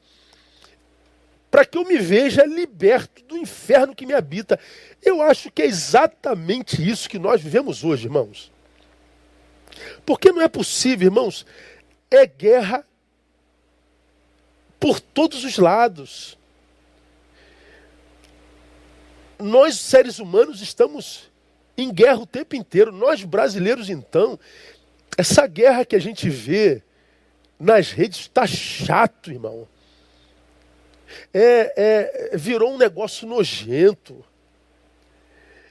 para 1.51 1.65
que 1.65 1.77
eu 1.77 1.83
me 1.83 1.97
veja 1.97 2.45
liberto 2.45 3.21
do 3.25 3.37
inferno 3.37 3.93
que 3.93 4.05
me 4.05 4.13
habita. 4.13 4.57
Eu 5.01 5.21
acho 5.21 5.51
que 5.51 5.63
é 5.63 5.65
exatamente 5.65 6.81
isso 6.89 7.09
que 7.09 7.19
nós 7.19 7.41
vivemos 7.41 7.83
hoje, 7.83 8.05
irmãos. 8.05 8.53
Porque 10.05 10.31
não 10.31 10.41
é 10.41 10.47
possível, 10.47 11.07
irmãos, 11.07 11.45
é 12.09 12.25
guerra 12.25 12.87
por 14.79 15.01
todos 15.01 15.43
os 15.43 15.57
lados. 15.57 16.37
Nós, 19.43 19.77
seres 19.77 20.19
humanos, 20.19 20.61
estamos 20.61 21.29
em 21.77 21.91
guerra 21.91 22.19
o 22.19 22.25
tempo 22.25 22.55
inteiro. 22.55 22.93
Nós, 22.93 23.23
brasileiros, 23.25 23.89
então, 23.89 24.39
essa 25.17 25.45
guerra 25.45 25.83
que 25.83 25.97
a 25.97 25.99
gente 25.99 26.29
vê 26.29 26.81
nas 27.59 27.91
redes 27.91 28.21
está 28.21 28.47
chato, 28.47 29.31
irmão. 29.31 29.67
É, 31.33 31.73
é, 32.31 32.37
virou 32.37 32.73
um 32.73 32.77
negócio 32.77 33.27
nojento. 33.27 34.23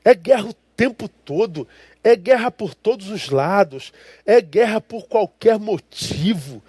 É 0.04 0.14
guerra 0.14 0.50
o 0.50 0.54
tempo 0.76 1.08
todo. 1.08 1.66
É 2.04 2.14
guerra 2.14 2.50
por 2.50 2.74
todos 2.74 3.08
os 3.08 3.30
lados. 3.30 3.90
É 4.26 4.40
guerra 4.42 4.82
por 4.82 5.06
qualquer 5.06 5.58
motivo. 5.58 6.62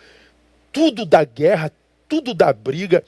Tudo 0.71 1.05
da 1.05 1.25
guerra, 1.25 1.69
tudo 2.07 2.33
da 2.33 2.53
briga. 2.53 3.03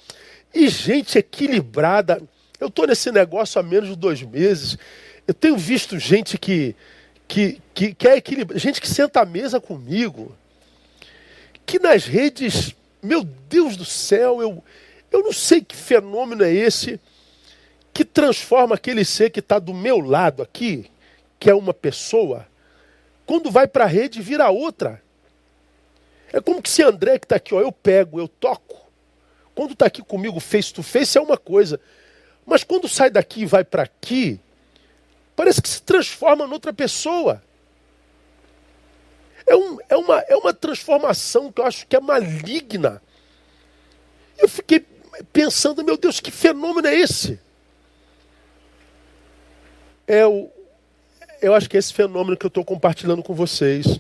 E 0.53 0.67
gente 0.67 1.17
equilibrada. 1.17 2.21
Eu 2.59 2.67
estou 2.67 2.88
nesse 2.88 3.12
negócio 3.12 3.59
há 3.59 3.63
menos 3.63 3.89
de 3.89 3.95
dois 3.95 4.21
meses. 4.21 4.77
Eu 5.27 5.33
tenho 5.33 5.57
visto 5.57 6.00
gente 6.00 6.38
que, 6.38 6.75
que, 7.27 7.62
que, 7.74 7.93
que 7.93 8.07
é 8.07 8.17
equilibrada. 8.17 8.59
Gente 8.59 8.79
que 8.79 8.88
senta 8.88 9.21
à 9.21 9.25
mesa 9.25 9.59
comigo. 9.59 10.35
Que 11.65 11.79
nas 11.79 12.05
redes, 12.05 12.75
meu 13.01 13.24
Deus 13.24 13.75
do 13.75 13.85
céu, 13.85 14.41
eu, 14.41 14.63
eu 15.12 15.24
não 15.24 15.33
sei 15.33 15.62
que 15.62 15.75
fenômeno 15.75 16.43
é 16.43 16.53
esse 16.53 17.00
que 17.93 18.03
transforma 18.03 18.75
aquele 18.75 19.05
ser 19.05 19.29
que 19.29 19.39
está 19.39 19.57
do 19.57 19.74
meu 19.74 20.00
lado 20.00 20.43
aqui, 20.43 20.91
que 21.39 21.50
é 21.50 21.55
uma 21.55 21.74
pessoa, 21.74 22.45
quando 23.25 23.50
vai 23.50 23.67
para 23.67 23.85
a 23.85 23.88
rede 23.88 24.21
vira 24.21 24.50
outra. 24.50 25.01
É 26.31 26.41
como 26.41 26.62
que 26.62 26.69
se 26.69 26.83
André 26.83 27.17
que 27.17 27.25
está 27.25 27.38
aqui, 27.38 27.55
ó, 27.55 27.62
eu 27.62 27.71
pego, 27.71 28.19
eu 28.19 28.27
toco. 28.27 28.85
Quando 29.55 29.71
está 29.71 29.85
aqui 29.85 30.03
comigo 30.03 30.41
face 30.41 30.74
to 30.74 30.83
face 30.83 31.17
é 31.17 31.21
uma 31.21 31.38
coisa. 31.38 31.79
Mas 32.45 32.63
quando 32.63 32.87
sai 32.87 33.09
daqui 33.09 33.41
e 33.41 33.45
vai 33.45 33.63
para 33.63 33.83
aqui, 33.83 34.39
parece 35.35 35.61
que 35.61 35.69
se 35.69 35.81
transforma 35.81 36.45
noutra 36.45 36.71
pessoa. 36.71 37.41
É, 39.47 39.55
um, 39.55 39.77
é, 39.89 39.95
uma, 39.95 40.19
é 40.21 40.35
uma 40.35 40.53
transformação 40.53 41.51
que 41.51 41.61
eu 41.61 41.65
acho 41.65 41.87
que 41.87 41.95
é 41.95 41.99
maligna. 41.99 43.01
Eu 44.37 44.47
fiquei 44.47 44.85
pensando, 45.31 45.83
meu 45.83 45.97
Deus, 45.97 46.19
que 46.19 46.31
fenômeno 46.31 46.87
é 46.87 46.95
esse? 46.95 47.39
É 50.07 50.25
o, 50.25 50.49
eu 51.41 51.53
acho 51.53 51.69
que 51.69 51.77
é 51.77 51.79
esse 51.79 51.93
fenômeno 51.93 52.37
que 52.37 52.45
eu 52.45 52.49
estou 52.49 52.65
compartilhando 52.65 53.23
com 53.23 53.33
vocês. 53.33 53.99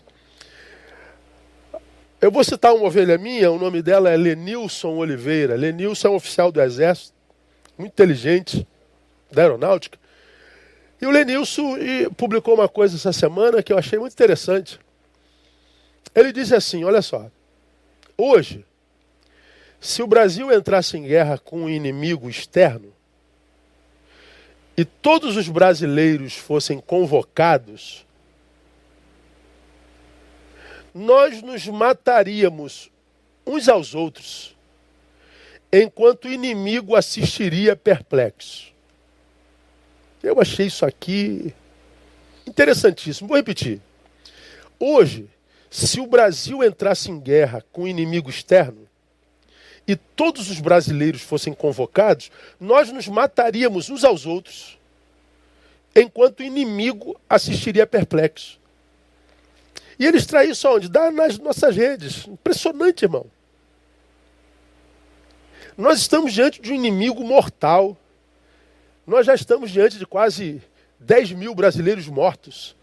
Eu 2.19 2.31
vou 2.31 2.43
citar 2.43 2.73
uma 2.73 2.85
ovelha 2.85 3.17
minha, 3.17 3.51
o 3.51 3.59
nome 3.59 3.81
dela 3.81 4.09
é 4.09 4.17
Lenilson 4.17 4.95
Oliveira. 4.95 5.55
Lenilson 5.55 6.07
é 6.07 6.11
um 6.11 6.15
oficial 6.15 6.51
do 6.51 6.61
Exército, 6.61 7.14
muito 7.77 7.91
inteligente, 7.91 8.67
da 9.31 9.43
aeronáutica. 9.43 9.97
E 11.01 11.05
o 11.05 11.11
Lenilson 11.11 11.75
publicou 12.15 12.55
uma 12.55 12.69
coisa 12.69 12.95
essa 12.95 13.11
semana 13.11 13.61
que 13.61 13.73
eu 13.73 13.77
achei 13.77 13.99
muito 13.99 14.13
interessante. 14.13 14.79
Ele 16.13 16.31
disse 16.31 16.55
assim: 16.55 16.83
olha 16.83 17.01
só, 17.01 17.29
hoje 18.17 18.65
se 19.85 20.01
o 20.01 20.07
Brasil 20.07 20.51
entrasse 20.51 20.97
em 20.97 21.03
guerra 21.03 21.37
com 21.37 21.63
um 21.63 21.69
inimigo 21.69 22.27
externo 22.27 22.91
e 24.75 24.83
todos 24.83 25.37
os 25.37 25.47
brasileiros 25.47 26.35
fossem 26.35 26.79
convocados, 26.79 28.03
nós 30.91 31.41
nos 31.43 31.67
mataríamos 31.67 32.89
uns 33.45 33.69
aos 33.69 33.93
outros, 33.93 34.54
enquanto 35.81 36.25
o 36.25 36.31
inimigo 36.31 36.95
assistiria 36.95 37.75
perplexo. 37.75 38.73
Eu 40.21 40.39
achei 40.39 40.67
isso 40.67 40.85
aqui 40.85 41.53
interessantíssimo. 42.47 43.27
Vou 43.27 43.37
repetir. 43.37 43.81
Hoje, 44.79 45.27
se 45.69 45.99
o 45.99 46.07
Brasil 46.07 46.63
entrasse 46.63 47.11
em 47.11 47.19
guerra 47.19 47.63
com 47.71 47.83
um 47.83 47.87
inimigo 47.87 48.29
externo, 48.29 48.85
e 49.87 49.95
todos 49.95 50.49
os 50.49 50.59
brasileiros 50.59 51.21
fossem 51.21 51.53
convocados, 51.53 52.31
nós 52.59 52.91
nos 52.91 53.07
mataríamos 53.07 53.89
uns 53.89 54.03
aos 54.03 54.25
outros, 54.25 54.79
enquanto 55.95 56.39
o 56.39 56.43
inimigo 56.43 57.19
assistiria 57.29 57.85
perplexo. 57.85 58.59
E 59.97 60.05
eles 60.05 60.25
traem 60.25 60.51
isso 60.51 60.67
aonde? 60.67 60.89
Dá 60.89 61.11
nas 61.11 61.37
nossas 61.37 61.75
redes. 61.75 62.27
Impressionante, 62.27 63.05
irmão. 63.05 63.27
Nós 65.77 65.99
estamos 65.99 66.33
diante 66.33 66.61
de 66.61 66.71
um 66.71 66.75
inimigo 66.75 67.23
mortal. 67.23 67.97
Nós 69.05 69.25
já 69.25 69.35
estamos 69.35 69.71
diante 69.71 69.97
de 69.97 70.05
quase 70.05 70.61
10 70.99 71.33
mil 71.33 71.53
brasileiros 71.53 72.07
mortos. 72.07 72.75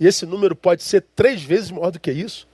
E 0.00 0.06
esse 0.06 0.24
número 0.24 0.56
pode 0.56 0.82
ser 0.82 1.04
três 1.14 1.42
vezes 1.42 1.70
maior 1.70 1.90
do 1.90 2.00
que 2.00 2.10
isso. 2.10 2.48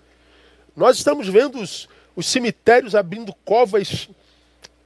Nós 0.77 0.97
estamos 0.97 1.29
vendo 1.29 1.61
os, 1.61 1.89
os 2.17 2.27
cemitérios 2.27 2.95
abrindo 2.95 3.33
covas 3.45 4.09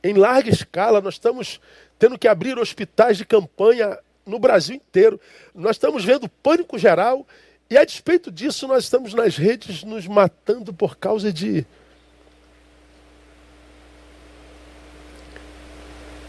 em 0.02 0.12
larga 0.12 0.50
escala, 0.50 1.00
nós 1.00 1.14
estamos 1.14 1.60
tendo 1.98 2.18
que 2.18 2.28
abrir 2.28 2.58
hospitais 2.58 3.16
de 3.16 3.24
campanha 3.24 3.98
no 4.24 4.38
Brasil 4.38 4.76
inteiro. 4.76 5.20
Nós 5.54 5.76
estamos 5.76 6.04
vendo 6.04 6.28
pânico 6.28 6.78
geral 6.78 7.26
e, 7.70 7.76
a 7.76 7.84
despeito 7.84 8.30
disso, 8.30 8.68
nós 8.68 8.84
estamos 8.84 9.14
nas 9.14 9.36
redes 9.36 9.82
nos 9.84 10.06
matando 10.06 10.72
por 10.72 10.96
causa 10.96 11.32
de. 11.32 11.66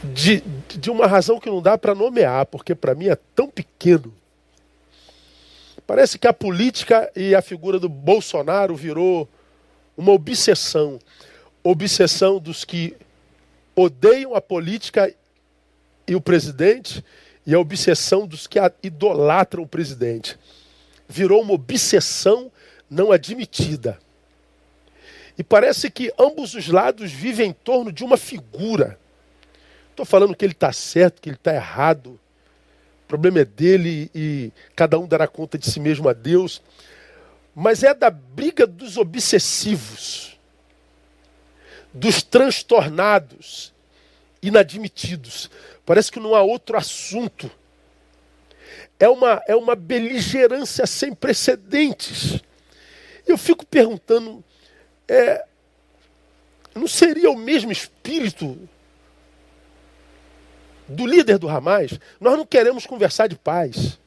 De, 0.03 0.41
de 0.77 0.89
uma 0.89 1.07
razão 1.07 1.39
que 1.39 1.49
não 1.49 1.61
dá 1.61 1.77
para 1.77 1.93
nomear, 1.93 2.45
porque 2.45 2.73
para 2.73 2.95
mim 2.95 3.07
é 3.07 3.17
tão 3.35 3.49
pequeno. 3.49 4.13
Parece 5.85 6.17
que 6.17 6.27
a 6.27 6.33
política 6.33 7.11
e 7.15 7.33
a 7.33 7.41
figura 7.41 7.79
do 7.79 7.89
Bolsonaro 7.89 8.75
virou 8.75 9.27
uma 9.97 10.11
obsessão. 10.11 10.99
Obsessão 11.63 12.39
dos 12.39 12.63
que 12.63 12.95
odeiam 13.75 14.35
a 14.35 14.41
política 14.41 15.13
e 16.07 16.15
o 16.15 16.21
presidente, 16.21 17.03
e 17.45 17.53
a 17.53 17.59
obsessão 17.59 18.27
dos 18.27 18.47
que 18.47 18.59
idolatram 18.83 19.63
o 19.63 19.67
presidente. 19.67 20.37
Virou 21.07 21.41
uma 21.41 21.53
obsessão 21.53 22.51
não 22.89 23.11
admitida. 23.11 23.99
E 25.37 25.43
parece 25.43 25.89
que 25.89 26.13
ambos 26.19 26.53
os 26.53 26.67
lados 26.67 27.11
vivem 27.11 27.49
em 27.49 27.53
torno 27.53 27.91
de 27.91 28.03
uma 28.03 28.17
figura. 28.17 28.99
Estou 29.99 30.07
falando 30.07 30.33
que 30.33 30.45
ele 30.45 30.53
está 30.53 30.71
certo, 30.71 31.21
que 31.21 31.27
ele 31.27 31.35
está 31.35 31.53
errado. 31.53 32.17
O 33.03 33.05
problema 33.05 33.41
é 33.41 33.43
dele 33.43 34.09
e 34.15 34.49
cada 34.73 34.97
um 34.97 35.05
dará 35.05 35.27
conta 35.27 35.57
de 35.57 35.69
si 35.69 35.77
mesmo 35.77 36.07
a 36.07 36.13
Deus. 36.13 36.61
Mas 37.53 37.83
é 37.83 37.93
da 37.93 38.09
briga 38.09 38.65
dos 38.65 38.95
obsessivos, 38.95 40.39
dos 41.93 42.23
transtornados, 42.23 43.73
inadmitidos. 44.41 45.51
Parece 45.85 46.09
que 46.09 46.19
não 46.21 46.33
há 46.33 46.41
outro 46.41 46.77
assunto. 46.77 47.51
É 48.97 49.09
uma, 49.09 49.43
é 49.49 49.55
uma 49.57 49.75
beligerância 49.75 50.87
sem 50.87 51.13
precedentes. 51.13 52.39
Eu 53.27 53.37
fico 53.37 53.65
perguntando, 53.65 54.41
é, 55.09 55.45
não 56.73 56.87
seria 56.87 57.29
o 57.29 57.37
mesmo 57.37 57.69
espírito 57.69 58.57
do 60.89 61.05
líder 61.05 61.37
do 61.37 61.47
Hamas? 61.47 61.99
Nós 62.19 62.37
não 62.37 62.45
queremos 62.45 62.85
conversar 62.85 63.27
de 63.27 63.35
paz. 63.35 63.99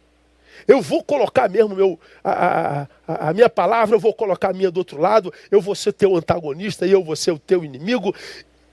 Eu 0.66 0.80
vou 0.80 1.02
colocar 1.02 1.48
mesmo 1.48 1.74
meu, 1.74 1.98
a, 2.22 2.86
a, 3.06 3.28
a, 3.28 3.32
minha 3.32 3.48
palavra, 3.48 3.96
eu 3.96 4.00
vou 4.00 4.14
colocar 4.14 4.50
a 4.50 4.52
minha 4.52 4.70
do 4.70 4.78
outro 4.78 5.00
lado, 5.00 5.32
eu 5.50 5.60
vou 5.60 5.74
ser 5.74 5.92
teu 5.92 6.16
antagonista 6.16 6.86
e 6.86 6.92
eu 6.92 7.02
vou 7.02 7.16
ser 7.16 7.32
o 7.32 7.38
teu 7.38 7.64
inimigo. 7.64 8.14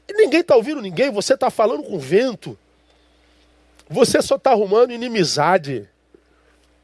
E 0.08 0.14
ninguém 0.14 0.42
está 0.42 0.56
ouvindo 0.56 0.82
ninguém, 0.82 1.12
você 1.12 1.34
está 1.34 1.50
falando 1.50 1.84
com 1.84 1.98
vento. 1.98 2.58
Você 3.90 4.22
só 4.22 4.36
está 4.36 4.52
arrumando 4.52 4.92
inimizade. 4.92 5.88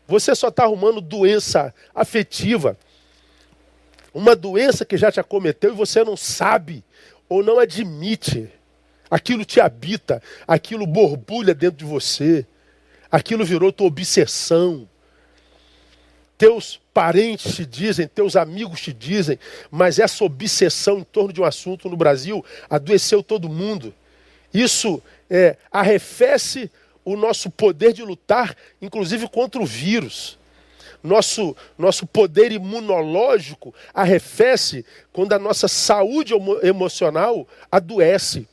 Você 0.07 0.33
só 0.35 0.49
está 0.49 0.63
arrumando 0.63 1.01
doença 1.01 1.73
afetiva. 1.93 2.77
Uma 4.13 4.35
doença 4.35 4.85
que 4.85 4.97
já 4.97 5.11
te 5.11 5.19
acometeu 5.19 5.71
e 5.71 5.75
você 5.75 6.03
não 6.03 6.17
sabe 6.17 6.83
ou 7.27 7.43
não 7.43 7.59
admite. 7.59 8.51
Aquilo 9.09 9.45
te 9.45 9.59
habita, 9.59 10.21
aquilo 10.47 10.87
borbulha 10.87 11.53
dentro 11.53 11.77
de 11.77 11.85
você, 11.85 12.45
aquilo 13.11 13.45
virou 13.45 13.71
tua 13.71 13.87
obsessão. 13.87 14.87
Teus 16.37 16.81
parentes 16.93 17.55
te 17.55 17.65
dizem, 17.65 18.07
teus 18.07 18.35
amigos 18.35 18.81
te 18.81 18.91
dizem, 18.91 19.39
mas 19.71 19.99
essa 19.99 20.23
obsessão 20.23 20.99
em 20.99 21.03
torno 21.03 21.31
de 21.31 21.39
um 21.39 21.45
assunto 21.45 21.89
no 21.89 21.95
Brasil 21.95 22.43
adoeceu 22.69 23.23
todo 23.23 23.47
mundo. 23.47 23.93
Isso 24.53 25.01
é, 25.29 25.57
arrefece 25.71 26.69
o 27.05 27.15
nosso 27.15 27.49
poder 27.49 27.93
de 27.93 28.01
lutar, 28.01 28.55
inclusive 28.81 29.29
contra 29.29 29.61
o 29.61 29.65
vírus. 29.65 30.37
Nosso, 31.03 31.55
nosso 31.77 32.07
poder 32.07 32.51
imunológico 32.51 33.73
arrefece 33.93 34.83
quando 35.13 35.33
a 35.33 35.39
nossa 35.39 35.67
saúde 35.67 36.33
emocional 36.63 37.47
adoece. 37.71 38.47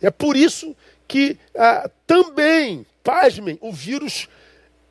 É 0.00 0.10
por 0.10 0.36
isso 0.36 0.76
que 1.06 1.38
ah, 1.56 1.90
também, 2.06 2.86
pasmem, 3.02 3.58
o 3.60 3.72
vírus 3.72 4.28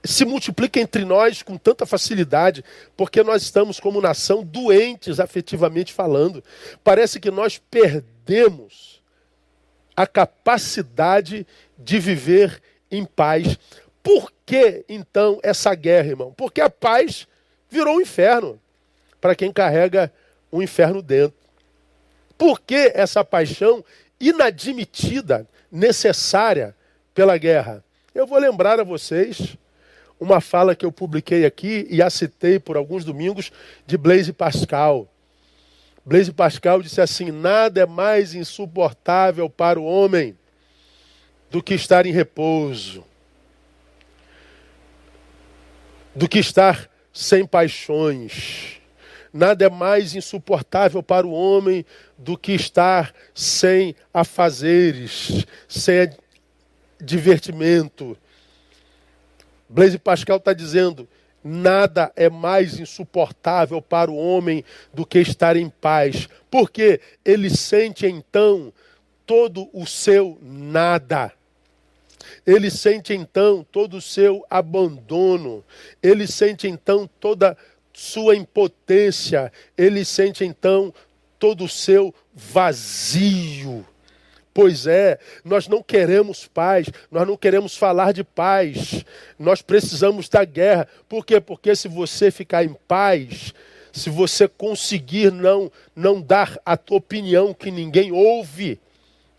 se 0.03 0.25
multiplica 0.25 0.79
entre 0.79 1.03
nós 1.03 1.41
com 1.41 1.57
tanta 1.57 1.85
facilidade, 1.85 2.63
porque 2.95 3.23
nós 3.23 3.43
estamos, 3.43 3.79
como 3.79 4.01
nação, 4.01 4.43
doentes 4.43 5.19
afetivamente 5.19 5.93
falando. 5.93 6.43
Parece 6.83 7.19
que 7.19 7.29
nós 7.29 7.61
perdemos 7.69 9.01
a 9.95 10.07
capacidade 10.07 11.45
de 11.77 11.99
viver 11.99 12.61
em 12.89 13.03
paz. 13.05 13.57
Por 14.01 14.31
que 14.45 14.85
então 14.87 15.39
essa 15.43 15.73
guerra, 15.75 16.09
irmão? 16.09 16.33
Porque 16.35 16.61
a 16.61 16.69
paz 16.69 17.27
virou 17.69 17.97
um 17.97 18.01
inferno 18.01 18.59
para 19.19 19.35
quem 19.35 19.51
carrega 19.51 20.11
o 20.51 20.59
um 20.59 20.61
inferno 20.61 21.01
dentro. 21.01 21.35
Por 22.37 22.61
que 22.61 22.91
essa 22.93 23.25
paixão 23.25 23.83
inadmitida, 24.19 25.47
necessária 25.71 26.75
pela 27.13 27.37
guerra? 27.37 27.83
Eu 28.13 28.25
vou 28.25 28.39
lembrar 28.39 28.79
a 28.79 28.83
vocês 28.83 29.57
uma 30.19 30.41
fala 30.41 30.75
que 30.75 30.85
eu 30.85 30.91
publiquei 30.91 31.45
aqui 31.45 31.85
e 31.89 32.01
a 32.01 32.09
citei 32.09 32.59
por 32.59 32.75
alguns 32.75 33.05
domingos 33.05 33.51
de 33.85 33.97
Blaise 33.97 34.33
Pascal. 34.33 35.07
Blaise 36.05 36.31
Pascal 36.31 36.81
disse 36.81 37.01
assim: 37.01 37.31
Nada 37.31 37.81
é 37.81 37.85
mais 37.85 38.33
insuportável 38.33 39.49
para 39.49 39.79
o 39.79 39.85
homem 39.85 40.37
do 41.49 41.61
que 41.61 41.73
estar 41.73 42.05
em 42.05 42.11
repouso, 42.11 43.03
do 46.15 46.27
que 46.27 46.39
estar 46.39 46.89
sem 47.13 47.45
paixões. 47.45 48.81
Nada 49.37 49.65
é 49.65 49.69
mais 49.69 50.15
insuportável 50.15 51.03
para 51.03 51.27
o 51.27 51.31
homem 51.31 51.85
do 52.17 52.35
que 52.35 52.53
estar 52.53 53.13
sem 53.35 53.95
afazeres, 54.11 55.45
sem 55.67 56.09
divertimento. 56.99 58.17
Blaise 59.69 59.99
Pascal 59.99 60.37
está 60.37 60.53
dizendo: 60.53 61.07
nada 61.43 62.11
é 62.15 62.31
mais 62.31 62.79
insuportável 62.79 63.79
para 63.79 64.09
o 64.09 64.17
homem 64.17 64.65
do 64.91 65.05
que 65.05 65.19
estar 65.19 65.55
em 65.55 65.69
paz, 65.69 66.27
porque 66.49 66.99
ele 67.23 67.51
sente 67.51 68.07
então 68.07 68.73
todo 69.23 69.69
o 69.71 69.85
seu 69.85 70.39
nada. 70.41 71.31
Ele 72.43 72.71
sente 72.71 73.13
então 73.13 73.63
todo 73.71 73.97
o 73.97 74.01
seu 74.01 74.43
abandono, 74.49 75.63
ele 76.01 76.25
sente 76.25 76.67
então 76.67 77.07
toda 77.19 77.55
sua 77.97 78.35
impotência, 78.35 79.51
ele 79.75 80.05
sente 80.05 80.45
então 80.45 80.93
todo 81.39 81.63
o 81.63 81.67
seu 81.67 82.13
vazio. 82.31 83.83
Pois 84.53 84.85
é, 84.85 85.17
nós 85.43 85.67
não 85.67 85.81
queremos 85.81 86.45
paz, 86.47 86.85
nós 87.09 87.27
não 87.27 87.35
queremos 87.35 87.75
falar 87.75 88.11
de 88.11 88.23
paz, 88.23 89.03
nós 89.39 89.63
precisamos 89.63 90.29
da 90.29 90.45
guerra. 90.45 90.87
Por 91.09 91.25
quê? 91.25 91.39
Porque 91.41 91.75
se 91.75 91.87
você 91.87 92.29
ficar 92.29 92.63
em 92.63 92.75
paz, 92.87 93.51
se 93.91 94.11
você 94.11 94.47
conseguir 94.47 95.31
não, 95.31 95.71
não 95.95 96.21
dar 96.21 96.55
a 96.63 96.77
tua 96.77 96.97
opinião 96.97 97.51
que 97.51 97.71
ninguém 97.71 98.11
ouve, 98.11 98.79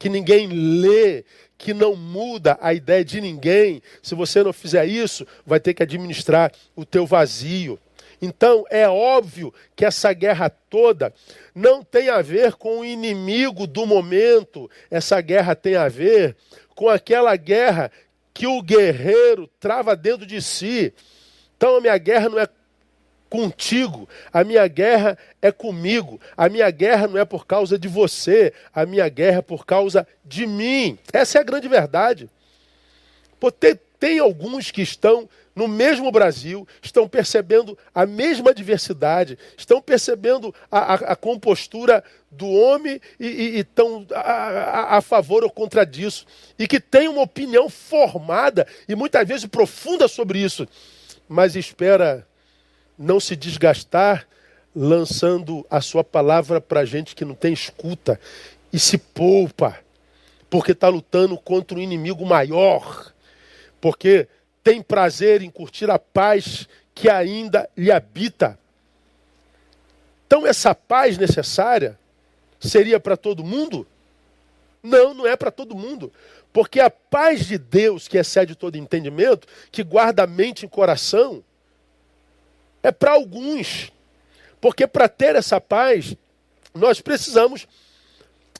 que 0.00 0.08
ninguém 0.08 0.48
lê, 0.48 1.24
que 1.56 1.72
não 1.72 1.94
muda 1.94 2.58
a 2.60 2.74
ideia 2.74 3.04
de 3.04 3.20
ninguém. 3.20 3.80
Se 4.02 4.16
você 4.16 4.42
não 4.42 4.52
fizer 4.52 4.84
isso, 4.84 5.24
vai 5.46 5.60
ter 5.60 5.74
que 5.74 5.82
administrar 5.84 6.52
o 6.74 6.84
teu 6.84 7.06
vazio. 7.06 7.78
Então 8.20 8.64
é 8.70 8.88
óbvio 8.88 9.52
que 9.76 9.85
essa 9.85 10.12
guerra 10.12 10.50
toda 10.50 11.12
não 11.54 11.83
tem 11.83 12.09
a 12.09 12.20
ver 12.20 12.54
com 12.54 12.81
o 12.81 12.85
inimigo 12.85 13.66
do 13.66 13.87
momento, 13.87 14.70
essa 14.90 15.20
guerra 15.20 15.54
tem 15.54 15.76
a 15.76 15.88
ver 15.88 16.37
com 16.74 16.88
aquela 16.88 17.35
guerra 17.37 17.90
que 18.35 18.46
o 18.46 18.62
guerreiro 18.62 19.48
trava 19.59 19.96
dentro 19.96 20.26
de 20.26 20.40
si. 20.42 20.92
Então 21.57 21.76
a 21.76 21.81
minha 21.81 21.98
guerra 21.98 22.28
não 22.28 22.38
é 22.38 22.48
contigo. 23.28 24.09
A 24.33 24.44
minha 24.44 24.66
guerra 24.66 25.18
é 25.40 25.50
comigo. 25.52 26.20
A 26.37 26.48
minha 26.48 26.70
guerra 26.70 27.07
não 27.07 27.18
é 27.18 27.24
por 27.24 27.46
causa 27.46 27.78
de 27.78 27.88
você. 27.88 28.52
A 28.72 28.87
minha 28.87 29.09
guerra 29.09 29.38
é 29.38 29.42
por 29.42 29.66
causa 29.66 30.07
de 30.24 30.46
mim. 30.46 30.98
Essa 31.12 31.38
é 31.38 31.40
a 31.40 31.44
grande 31.44 31.68
verdade. 31.68 32.31
Pô, 33.38 33.50
tem, 33.50 33.78
tem 33.98 34.18
alguns 34.18 34.70
que 34.70 34.82
estão 34.82 35.28
no 35.54 35.66
mesmo 35.66 36.12
Brasil, 36.12 36.66
estão 36.80 37.08
percebendo 37.08 37.76
a 37.92 38.06
mesma 38.06 38.54
diversidade, 38.54 39.37
estão 39.56 39.82
percebendo 39.82 40.54
a, 40.70 40.78
a, 40.78 40.94
a 40.94 41.16
compostura 41.16 42.04
do 42.30 42.46
homem 42.46 43.00
e, 43.18 43.58
estão 43.58 44.06
a, 44.14 44.98
a, 44.98 45.00
favor 45.00 45.42
ou 45.42 45.50
contra 45.50 45.84
disso. 45.84 46.24
E 46.56 46.68
que 46.68 46.78
têm 46.78 47.08
uma 47.08 47.22
opinião 47.22 47.68
formada 47.68 48.68
e 48.88 48.94
muitas 48.94 49.26
vezes 49.26 49.46
profunda 49.46 50.06
sobre 50.06 50.38
isso, 50.38 50.66
mas 51.28 51.56
espera 51.56 52.24
não 52.96 53.18
se 53.18 53.34
desgastar 53.34 54.28
lançando 54.74 55.66
a 55.68 55.80
sua 55.80 56.04
palavra 56.04 56.61
para 56.61 56.84
gente 56.84 57.16
que 57.16 57.24
não 57.24 57.34
tem 57.34 57.52
escuta 57.52 58.20
e 58.72 58.78
se 58.78 58.96
poupa, 58.96 59.76
porque 60.48 60.70
está 60.70 60.88
lutando 60.88 61.37
contra 61.37 61.76
um 61.76 61.82
inimigo 61.82 62.24
maior, 62.24 63.12
porque 63.80 64.28
tem 64.62 64.82
prazer 64.82 65.42
em 65.42 65.50
curtir 65.50 65.90
a 65.90 65.98
paz 65.98 66.68
que 66.94 67.08
ainda 67.08 67.68
lhe 67.76 67.90
habita. 67.90 68.58
Então, 70.26 70.46
essa 70.46 70.74
paz 70.74 71.16
necessária 71.16 71.98
seria 72.60 73.00
para 73.00 73.16
todo 73.16 73.44
mundo? 73.44 73.86
Não, 74.82 75.14
não 75.14 75.26
é 75.26 75.36
para 75.36 75.50
todo 75.50 75.74
mundo. 75.74 76.12
Porque 76.52 76.80
a 76.80 76.90
paz 76.90 77.46
de 77.46 77.56
Deus, 77.56 78.08
que 78.08 78.18
excede 78.18 78.54
todo 78.54 78.76
entendimento, 78.76 79.46
que 79.70 79.82
guarda 79.82 80.24
a 80.24 80.26
mente 80.26 80.66
e 80.66 80.68
coração, 80.68 81.42
é 82.82 82.90
para 82.90 83.12
alguns. 83.12 83.92
Porque 84.60 84.86
para 84.86 85.08
ter 85.08 85.36
essa 85.36 85.60
paz, 85.60 86.14
nós 86.74 87.00
precisamos 87.00 87.66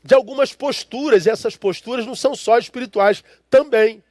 de 0.02 0.14
algumas 0.14 0.52
posturas, 0.52 1.26
e 1.26 1.31
essas 1.31 1.57
posturas 1.57 2.07
não 2.07 2.14
são 2.14 2.35
só 2.35 2.59
espirituais, 2.59 3.22
também. 3.50 4.02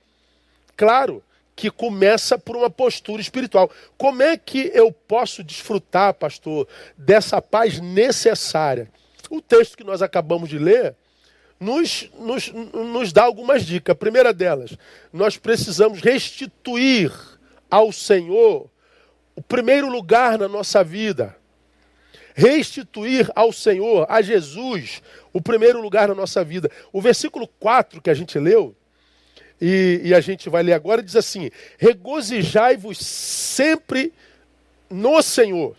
Claro 0.78 1.24
que 1.56 1.72
começa 1.72 2.38
por 2.38 2.56
uma 2.56 2.70
postura 2.70 3.20
espiritual. 3.20 3.70
Como 3.98 4.22
é 4.22 4.38
que 4.38 4.72
eu 4.76 4.92
posso 4.92 5.44
desfrutar, 5.44 6.13
pastor, 6.13 6.68
dessa 6.96 7.42
paz 7.42 7.80
necessária? 7.80 8.88
O 9.28 9.42
texto 9.42 9.76
que 9.76 9.84
nós 9.84 10.04
acabamos 10.04 10.48
de 10.48 10.60
ler 10.60 10.96
nos, 11.60 12.10
nos, 12.20 12.52
nos 12.52 13.12
dá 13.12 13.24
algumas 13.24 13.66
dicas. 13.66 13.94
A 13.94 13.98
primeira 13.98 14.32
delas, 14.32 14.78
nós 15.12 15.36
precisamos 15.36 16.00
restituir 16.00 17.12
ao 17.72 17.92
Senhor 17.92 18.70
o 19.36 19.42
primeiro 19.42 19.90
lugar 19.90 20.38
na 20.38 20.48
nossa 20.48 20.84
vida. 20.84 21.36
Restituir 22.36 23.32
ao 23.36 23.52
Senhor, 23.52 24.06
a 24.08 24.22
Jesus, 24.22 25.02
o 25.34 25.42
primeiro 25.42 25.82
lugar 25.82 26.08
na 26.08 26.13
nossa 26.13 26.44
vida. 26.44 26.70
O 26.94 27.02
versículo 27.02 27.48
4 27.48 28.00
que 28.00 28.12
a 28.12 28.13
gente 28.13 28.38
leu, 28.38 28.76
e, 29.60 30.02
e 30.04 30.13
a 30.13 30.22
gente 30.22 30.50
vai 30.50 30.63
ler 30.63 30.74
agora, 30.74 31.02
diz 31.02 31.15
assim: 31.15 31.50
Regozijai-vos 31.78 32.98
sempre 33.00 34.13
no 34.89 35.22
Senhor. 35.22 35.76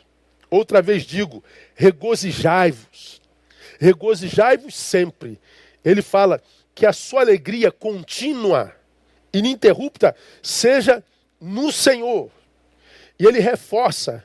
Outra 0.51 0.83
vez 0.83 1.05
digo, 1.05 1.45
regozijai-vos. 1.75 3.21
Regozijai-vos 3.79 4.75
sempre. 4.75 5.39
Ele 5.85 6.03
fala 6.03 6.43
que 6.75 6.87
a 6.87 6.93
sua 6.93 7.21
alegria 7.21 7.71
contínua, 7.71 8.75
ininterrupta, 9.33 10.15
seja 10.43 11.03
no 11.41 11.71
Senhor. 11.71 12.31
E 13.19 13.27
ele 13.27 13.39
reforça: 13.39 14.25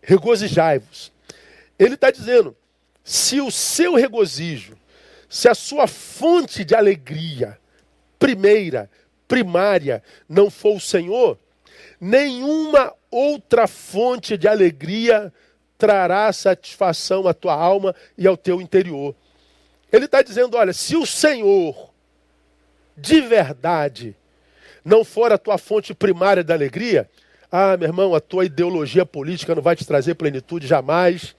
regozijai-vos. 0.00 1.12
Ele 1.78 1.94
está 1.94 2.10
dizendo: 2.10 2.56
se 3.04 3.40
o 3.40 3.50
seu 3.50 3.94
regozijo, 3.94 4.78
se 5.28 5.48
a 5.48 5.54
sua 5.54 5.86
fonte 5.86 6.64
de 6.64 6.74
alegria, 6.74 7.58
primeira, 8.22 8.88
primária, 9.26 10.00
não 10.28 10.48
for 10.48 10.76
o 10.76 10.80
Senhor, 10.80 11.36
nenhuma 12.00 12.94
outra 13.10 13.66
fonte 13.66 14.38
de 14.38 14.46
alegria 14.46 15.32
trará 15.76 16.32
satisfação 16.32 17.26
à 17.26 17.34
tua 17.34 17.54
alma 17.54 17.92
e 18.16 18.24
ao 18.24 18.36
teu 18.36 18.60
interior. 18.60 19.12
Ele 19.92 20.04
está 20.04 20.22
dizendo: 20.22 20.56
olha, 20.56 20.72
se 20.72 20.94
o 20.94 21.04
Senhor 21.04 21.90
de 22.96 23.20
verdade 23.20 24.14
não 24.84 25.04
for 25.04 25.32
a 25.32 25.38
tua 25.38 25.58
fonte 25.58 25.92
primária 25.92 26.44
da 26.44 26.54
alegria, 26.54 27.10
ah, 27.50 27.76
meu 27.76 27.88
irmão, 27.88 28.14
a 28.14 28.20
tua 28.20 28.44
ideologia 28.44 29.04
política 29.04 29.52
não 29.52 29.62
vai 29.62 29.74
te 29.74 29.84
trazer 29.84 30.14
plenitude 30.14 30.64
jamais. 30.64 31.34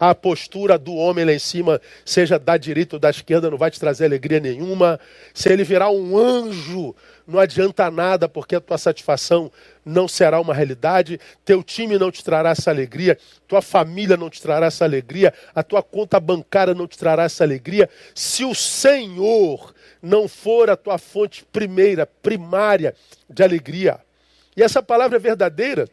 A 0.00 0.14
postura 0.14 0.78
do 0.78 0.94
homem 0.94 1.26
lá 1.26 1.32
em 1.34 1.38
cima, 1.38 1.78
seja 2.06 2.38
da 2.38 2.56
direita 2.56 2.96
ou 2.96 3.00
da 3.00 3.10
esquerda, 3.10 3.50
não 3.50 3.58
vai 3.58 3.70
te 3.70 3.78
trazer 3.78 4.06
alegria 4.06 4.40
nenhuma. 4.40 4.98
Se 5.34 5.52
ele 5.52 5.62
virar 5.62 5.90
um 5.90 6.16
anjo, 6.16 6.96
não 7.28 7.38
adianta 7.38 7.90
nada, 7.90 8.26
porque 8.26 8.56
a 8.56 8.60
tua 8.62 8.78
satisfação 8.78 9.52
não 9.84 10.08
será 10.08 10.40
uma 10.40 10.54
realidade. 10.54 11.20
Teu 11.44 11.62
time 11.62 11.98
não 11.98 12.10
te 12.10 12.24
trará 12.24 12.48
essa 12.48 12.70
alegria, 12.70 13.18
tua 13.46 13.60
família 13.60 14.16
não 14.16 14.30
te 14.30 14.40
trará 14.40 14.66
essa 14.66 14.86
alegria, 14.86 15.34
a 15.54 15.62
tua 15.62 15.82
conta 15.82 16.18
bancária 16.18 16.72
não 16.72 16.88
te 16.88 16.96
trará 16.96 17.24
essa 17.24 17.44
alegria. 17.44 17.86
Se 18.14 18.42
o 18.42 18.54
Senhor 18.54 19.74
não 20.02 20.26
for 20.26 20.70
a 20.70 20.76
tua 20.76 20.96
fonte 20.96 21.44
primeira, 21.52 22.06
primária 22.06 22.94
de 23.28 23.42
alegria. 23.42 24.00
E 24.56 24.62
essa 24.62 24.82
palavra 24.82 25.16
é 25.16 25.20
verdadeira. 25.20 25.86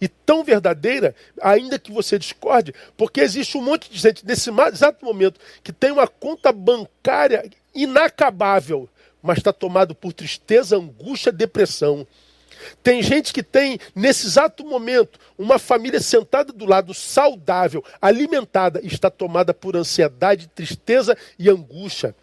E 0.00 0.08
tão 0.08 0.42
verdadeira, 0.42 1.14
ainda 1.40 1.78
que 1.78 1.92
você 1.92 2.18
discorde, 2.18 2.74
porque 2.96 3.20
existe 3.20 3.58
um 3.58 3.62
monte 3.62 3.90
de 3.90 3.98
gente 3.98 4.24
nesse 4.24 4.50
exato 4.72 5.04
momento 5.04 5.38
que 5.62 5.72
tem 5.72 5.92
uma 5.92 6.06
conta 6.06 6.50
bancária 6.50 7.50
inacabável, 7.74 8.88
mas 9.22 9.38
está 9.38 9.52
tomado 9.52 9.94
por 9.94 10.12
tristeza, 10.12 10.76
angústia, 10.76 11.30
depressão. 11.30 12.06
Tem 12.82 13.02
gente 13.02 13.32
que 13.32 13.42
tem, 13.42 13.78
nesse 13.94 14.26
exato 14.26 14.64
momento, 14.64 15.18
uma 15.38 15.58
família 15.58 16.00
sentada 16.00 16.52
do 16.52 16.66
lado, 16.66 16.92
saudável, 16.92 17.84
alimentada, 18.00 18.80
está 18.82 19.10
tomada 19.10 19.54
por 19.54 19.76
ansiedade, 19.76 20.48
tristeza 20.48 21.16
e 21.38 21.48
angústia. 21.48 22.14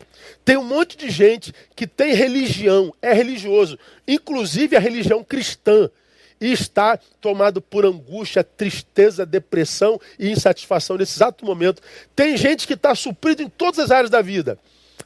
Tem 0.44 0.58
um 0.58 0.63
monte 0.63 0.98
de 0.98 1.10
gente 1.10 1.54
que 1.76 1.88
tem 1.88 2.13
religião, 2.13 2.94
é 3.02 3.13
religioso, 3.13 3.78
inclusive 4.08 4.76
a 4.76 4.80
religião 4.80 5.24
cristã, 5.24 5.90
e 6.39 6.52
está 6.52 6.97
tomado 7.19 7.62
por 7.62 7.86
angústia, 7.86 8.43
tristeza, 8.43 9.26
depressão 9.26 10.00
e 10.19 10.30
insatisfação 10.30 10.97
nesse 10.97 11.17
exato 11.17 11.45
momento. 11.45 11.82
Tem 12.15 12.38
gente 12.38 12.67
que 12.67 12.73
está 12.73 12.93
suprido 12.95 13.41
em 13.41 13.50
todas 13.50 13.80
as 13.80 13.91
áreas 13.91 14.10
da 14.10 14.21
vida, 14.21 14.58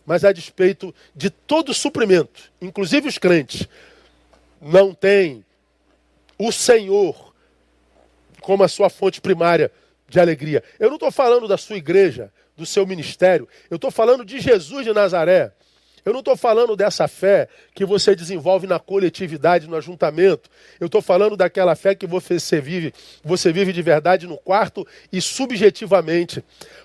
mas 0.05 0.23
a 0.23 0.31
despeito 0.31 0.93
de 1.15 1.29
todo 1.29 1.73
suprimento, 1.73 2.51
inclusive 2.61 3.07
os 3.07 3.17
crentes, 3.17 3.67
não 4.61 4.93
tem 4.93 5.43
o 6.37 6.51
Senhor 6.51 7.33
como 8.41 8.63
a 8.63 8.67
sua 8.67 8.89
fonte 8.89 9.21
primária 9.21 9.71
de 10.09 10.19
alegria. 10.19 10.63
Eu 10.79 10.89
não 10.89 10.95
estou 10.95 11.11
falando 11.11 11.47
da 11.47 11.57
sua 11.57 11.77
igreja, 11.77 12.31
do 12.57 12.65
seu 12.65 12.85
ministério, 12.85 13.47
eu 13.69 13.75
estou 13.75 13.89
falando 13.89 14.25
de 14.25 14.39
Jesus 14.39 14.85
de 14.85 14.93
Nazaré. 14.93 15.53
Eu 16.03 16.13
não 16.13 16.19
estou 16.19 16.35
falando 16.35 16.75
dessa 16.75 17.07
fé 17.07 17.47
que 17.75 17.85
você 17.85 18.15
desenvolve 18.15 18.65
na 18.65 18.79
coletividade, 18.79 19.67
no 19.67 19.75
ajuntamento. 19.75 20.49
Eu 20.79 20.87
estou 20.87 21.01
falando 21.01 21.37
daquela 21.37 21.75
fé 21.75 21.93
que 21.93 22.07
você 22.07 22.59
vive, 22.59 22.93
você 23.23 23.51
vive 23.51 23.71
de 23.71 23.81
verdade 23.81 24.25
no 24.25 24.37
quarto 24.37 24.85
e 25.11 25.21
subjetivamente. 25.21 26.43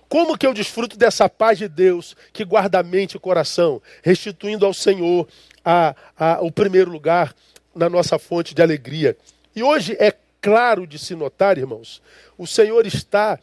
Como 0.09 0.37
que 0.37 0.47
eu 0.47 0.53
desfruto 0.53 0.97
dessa 0.97 1.29
paz 1.29 1.59
de 1.59 1.69
Deus 1.69 2.15
que 2.33 2.45
guarda 2.45 2.81
a 2.81 2.83
mente 2.83 3.13
e 3.13 3.17
o 3.17 3.21
coração, 3.21 3.81
restituindo 4.03 4.67
ao 4.67 4.75
Senhor 4.75 5.27
a, 5.65 5.97
a, 6.17 6.41
o 6.43 6.53
primeiro 6.53 6.91
lugar 6.91 7.35
na 7.75 7.89
nossa 7.89 8.19
fonte 8.19 8.55
de 8.55 8.63
alegria. 8.63 9.17
E 9.55 9.63
hoje 9.63 9.97
é 9.99 10.13
claro 10.41 10.87
de 10.87 10.99
se 10.99 11.15
notar, 11.15 11.59
irmãos, 11.59 12.01
o 12.39 12.47
Senhor 12.47 12.87
está 12.87 13.39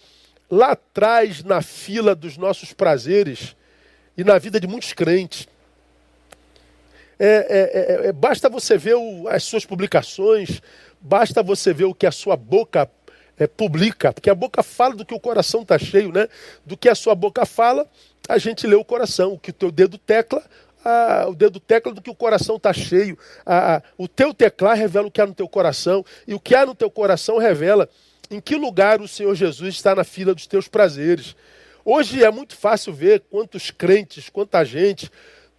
lá 0.49 0.71
atrás 0.71 1.43
na 1.43 1.61
fila 1.61 2.15
dos 2.15 2.37
nossos 2.37 2.71
prazeres 2.71 3.55
e 4.15 4.23
na 4.23 4.37
vida 4.37 4.59
de 4.59 4.67
muitos 4.67 4.93
crentes. 4.93 5.47
É, 7.19 7.27
é, 7.27 8.05
é, 8.05 8.07
é, 8.07 8.11
basta 8.11 8.49
você 8.49 8.77
ver 8.77 8.95
o, 8.95 9.27
as 9.27 9.43
suas 9.43 9.65
publicações, 9.65 10.61
basta 10.99 11.43
você 11.43 11.73
ver 11.73 11.85
o 11.85 11.93
que 11.93 12.05
a 12.05 12.11
sua 12.11 12.35
boca 12.35 12.89
é, 13.37 13.47
publica, 13.47 14.13
porque 14.13 14.29
a 14.29 14.35
boca 14.35 14.63
fala 14.63 14.95
do 14.95 15.05
que 15.05 15.13
o 15.13 15.19
coração 15.19 15.61
está 15.61 15.77
cheio, 15.77 16.11
né? 16.11 16.27
Do 16.65 16.77
que 16.77 16.89
a 16.89 16.95
sua 16.95 17.15
boca 17.15 17.45
fala, 17.45 17.87
a 18.27 18.37
gente 18.37 18.65
lê 18.65 18.75
o 18.75 18.85
coração. 18.85 19.33
O 19.33 19.39
que 19.39 19.49
o 19.49 19.53
teu 19.53 19.71
dedo 19.71 19.97
tecla, 19.97 20.43
ah, 20.83 21.25
o 21.27 21.35
dedo 21.35 21.59
tecla 21.59 21.93
do 21.93 22.01
que 22.01 22.09
o 22.09 22.15
coração 22.15 22.57
está 22.57 22.73
cheio. 22.73 23.17
Ah, 23.45 23.81
o 23.97 24.07
teu 24.07 24.33
teclar 24.33 24.77
revela 24.77 25.07
o 25.07 25.11
que 25.11 25.21
há 25.21 25.25
no 25.25 25.33
teu 25.33 25.47
coração. 25.47 26.05
E 26.27 26.33
o 26.33 26.39
que 26.39 26.55
há 26.55 26.65
no 26.65 26.75
teu 26.75 26.89
coração 26.89 27.37
revela 27.37 27.89
em 28.29 28.39
que 28.39 28.55
lugar 28.55 29.01
o 29.01 29.07
Senhor 29.07 29.33
Jesus 29.35 29.75
está 29.75 29.95
na 29.95 30.03
fila 30.03 30.33
dos 30.33 30.47
teus 30.47 30.67
prazeres. 30.67 31.35
Hoje 31.85 32.23
é 32.23 32.31
muito 32.31 32.55
fácil 32.55 32.93
ver 32.93 33.23
quantos 33.29 33.69
crentes, 33.69 34.29
quanta 34.29 34.63
gente 34.63 35.11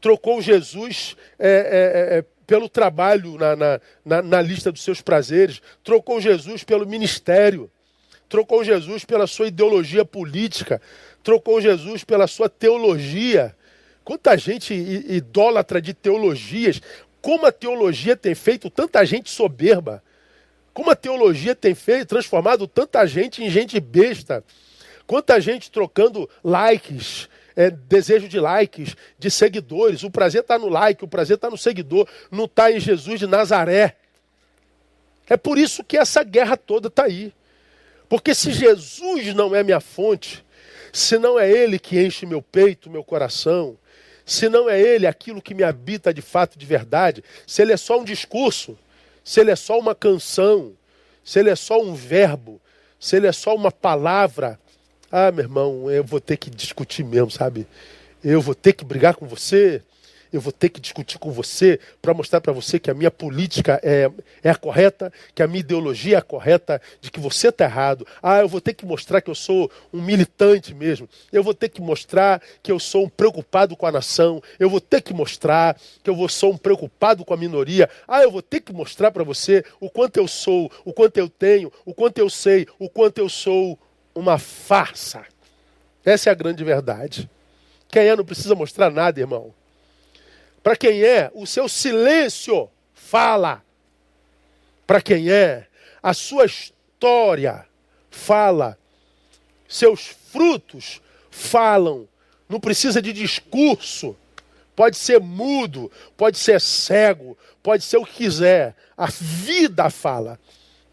trocou 0.04 0.42
Jesus 0.42 1.16
é, 1.38 1.48
é, 1.48 2.18
é, 2.18 2.24
pelo 2.46 2.68
trabalho 2.68 3.38
na, 3.38 3.56
na, 3.56 3.80
na, 4.04 4.20
na 4.20 4.42
lista 4.42 4.70
dos 4.70 4.82
seus 4.82 5.00
prazeres, 5.00 5.62
trocou 5.82 6.20
Jesus 6.20 6.62
pelo 6.62 6.86
ministério, 6.86 7.70
trocou 8.28 8.62
Jesus 8.62 9.02
pela 9.06 9.26
sua 9.26 9.46
ideologia 9.46 10.04
política, 10.04 10.78
trocou 11.22 11.58
Jesus 11.58 12.04
pela 12.04 12.26
sua 12.26 12.50
teologia. 12.50 13.56
Quanta 14.04 14.36
gente 14.36 14.74
idólatra 14.74 15.80
de 15.80 15.94
teologias, 15.94 16.82
como 17.22 17.46
a 17.46 17.52
teologia 17.52 18.14
tem 18.14 18.34
feito 18.34 18.68
tanta 18.68 19.06
gente 19.06 19.30
soberba, 19.30 20.02
como 20.74 20.90
a 20.90 20.94
teologia 20.94 21.54
tem 21.54 21.74
feito, 21.74 22.08
transformado 22.08 22.68
tanta 22.68 23.06
gente 23.06 23.42
em 23.42 23.48
gente 23.48 23.80
besta, 23.80 24.44
quanta 25.06 25.40
gente 25.40 25.70
trocando 25.70 26.28
likes, 26.44 27.26
é, 27.56 27.70
desejo 27.70 28.28
de 28.28 28.40
likes, 28.40 28.96
de 29.18 29.30
seguidores. 29.30 30.02
O 30.02 30.10
prazer 30.10 30.42
está 30.42 30.58
no 30.58 30.68
like, 30.68 31.04
o 31.04 31.08
prazer 31.08 31.36
está 31.36 31.48
no 31.48 31.58
seguidor, 31.58 32.08
não 32.30 32.44
está 32.44 32.70
em 32.70 32.80
Jesus 32.80 33.20
de 33.20 33.26
Nazaré. 33.26 33.96
É 35.28 35.36
por 35.36 35.58
isso 35.58 35.82
que 35.84 35.96
essa 35.96 36.22
guerra 36.22 36.56
toda 36.56 36.88
está 36.88 37.04
aí. 37.04 37.32
Porque 38.08 38.34
se 38.34 38.52
Jesus 38.52 39.34
não 39.34 39.54
é 39.54 39.62
minha 39.62 39.80
fonte, 39.80 40.44
se 40.92 41.18
não 41.18 41.38
é 41.38 41.50
Ele 41.50 41.78
que 41.78 41.98
enche 41.98 42.26
meu 42.26 42.42
peito, 42.42 42.90
meu 42.90 43.02
coração, 43.02 43.78
se 44.24 44.48
não 44.48 44.68
é 44.68 44.80
Ele 44.80 45.06
aquilo 45.06 45.42
que 45.42 45.54
me 45.54 45.62
habita 45.62 46.12
de 46.12 46.22
fato, 46.22 46.58
de 46.58 46.66
verdade, 46.66 47.24
se 47.46 47.62
Ele 47.62 47.72
é 47.72 47.76
só 47.76 47.98
um 47.98 48.04
discurso, 48.04 48.78
se 49.22 49.40
Ele 49.40 49.50
é 49.50 49.56
só 49.56 49.78
uma 49.78 49.94
canção, 49.94 50.74
se 51.24 51.38
Ele 51.38 51.50
é 51.50 51.56
só 51.56 51.80
um 51.80 51.94
verbo, 51.94 52.60
se 53.00 53.16
Ele 53.16 53.26
é 53.26 53.32
só 53.32 53.54
uma 53.54 53.72
palavra, 53.72 54.58
ah, 55.16 55.30
meu 55.30 55.44
irmão, 55.44 55.88
eu 55.88 56.02
vou 56.02 56.20
ter 56.20 56.36
que 56.36 56.50
discutir 56.50 57.04
mesmo, 57.04 57.30
sabe? 57.30 57.68
Eu 58.22 58.40
vou 58.40 58.52
ter 58.52 58.72
que 58.72 58.84
brigar 58.84 59.14
com 59.14 59.28
você, 59.28 59.80
eu 60.32 60.40
vou 60.40 60.50
ter 60.50 60.70
que 60.70 60.80
discutir 60.80 61.20
com 61.20 61.30
você 61.30 61.78
para 62.02 62.12
mostrar 62.12 62.40
para 62.40 62.52
você 62.52 62.80
que 62.80 62.90
a 62.90 62.94
minha 62.94 63.12
política 63.12 63.78
é, 63.80 64.10
é 64.42 64.50
a 64.50 64.56
correta, 64.56 65.12
que 65.32 65.40
a 65.40 65.46
minha 65.46 65.60
ideologia 65.60 66.16
é 66.16 66.18
a 66.18 66.22
correta, 66.22 66.82
de 67.00 67.12
que 67.12 67.20
você 67.20 67.46
está 67.46 67.64
errado. 67.64 68.04
Ah, 68.20 68.40
eu 68.40 68.48
vou 68.48 68.60
ter 68.60 68.74
que 68.74 68.84
mostrar 68.84 69.20
que 69.20 69.30
eu 69.30 69.36
sou 69.36 69.70
um 69.92 70.02
militante 70.02 70.74
mesmo. 70.74 71.08
Eu 71.32 71.44
vou 71.44 71.54
ter 71.54 71.68
que 71.68 71.80
mostrar 71.80 72.42
que 72.60 72.72
eu 72.72 72.80
sou 72.80 73.04
um 73.04 73.08
preocupado 73.08 73.76
com 73.76 73.86
a 73.86 73.92
nação. 73.92 74.42
Eu 74.58 74.68
vou 74.68 74.80
ter 74.80 75.00
que 75.00 75.14
mostrar 75.14 75.80
que 76.02 76.10
eu 76.10 76.28
sou 76.28 76.54
um 76.54 76.56
preocupado 76.56 77.24
com 77.24 77.32
a 77.32 77.36
minoria. 77.36 77.88
Ah, 78.08 78.24
eu 78.24 78.32
vou 78.32 78.42
ter 78.42 78.58
que 78.58 78.72
mostrar 78.72 79.12
para 79.12 79.22
você 79.22 79.64
o 79.78 79.88
quanto 79.88 80.16
eu 80.16 80.26
sou, 80.26 80.68
o 80.84 80.92
quanto 80.92 81.18
eu 81.18 81.28
tenho, 81.28 81.72
o 81.86 81.94
quanto 81.94 82.18
eu 82.18 82.28
sei, 82.28 82.66
o 82.80 82.88
quanto 82.90 83.18
eu 83.18 83.28
sou 83.28 83.78
uma 84.14 84.38
farsa. 84.38 85.24
Essa 86.04 86.30
é 86.30 86.32
a 86.32 86.34
grande 86.34 86.62
verdade. 86.62 87.28
Quem 87.88 88.06
é 88.06 88.16
não 88.16 88.24
precisa 88.24 88.54
mostrar 88.54 88.90
nada, 88.90 89.20
irmão. 89.20 89.54
Para 90.62 90.76
quem 90.76 91.02
é, 91.02 91.30
o 91.34 91.46
seu 91.46 91.68
silêncio 91.68 92.70
fala. 92.92 93.62
Para 94.86 95.00
quem 95.00 95.30
é, 95.30 95.66
a 96.02 96.12
sua 96.14 96.46
história 96.46 97.66
fala. 98.10 98.78
Seus 99.68 100.06
frutos 100.06 101.00
falam. 101.30 102.08
Não 102.48 102.60
precisa 102.60 103.00
de 103.00 103.12
discurso. 103.12 104.16
Pode 104.76 104.96
ser 104.96 105.20
mudo, 105.20 105.90
pode 106.16 106.36
ser 106.36 106.60
cego, 106.60 107.38
pode 107.62 107.84
ser 107.84 107.96
o 107.98 108.04
que 108.04 108.14
quiser. 108.14 108.74
A 108.96 109.06
vida 109.06 109.88
fala. 109.88 110.38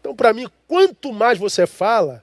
Então, 0.00 0.14
para 0.14 0.32
mim, 0.32 0.48
quanto 0.68 1.12
mais 1.12 1.38
você 1.38 1.66
fala, 1.66 2.22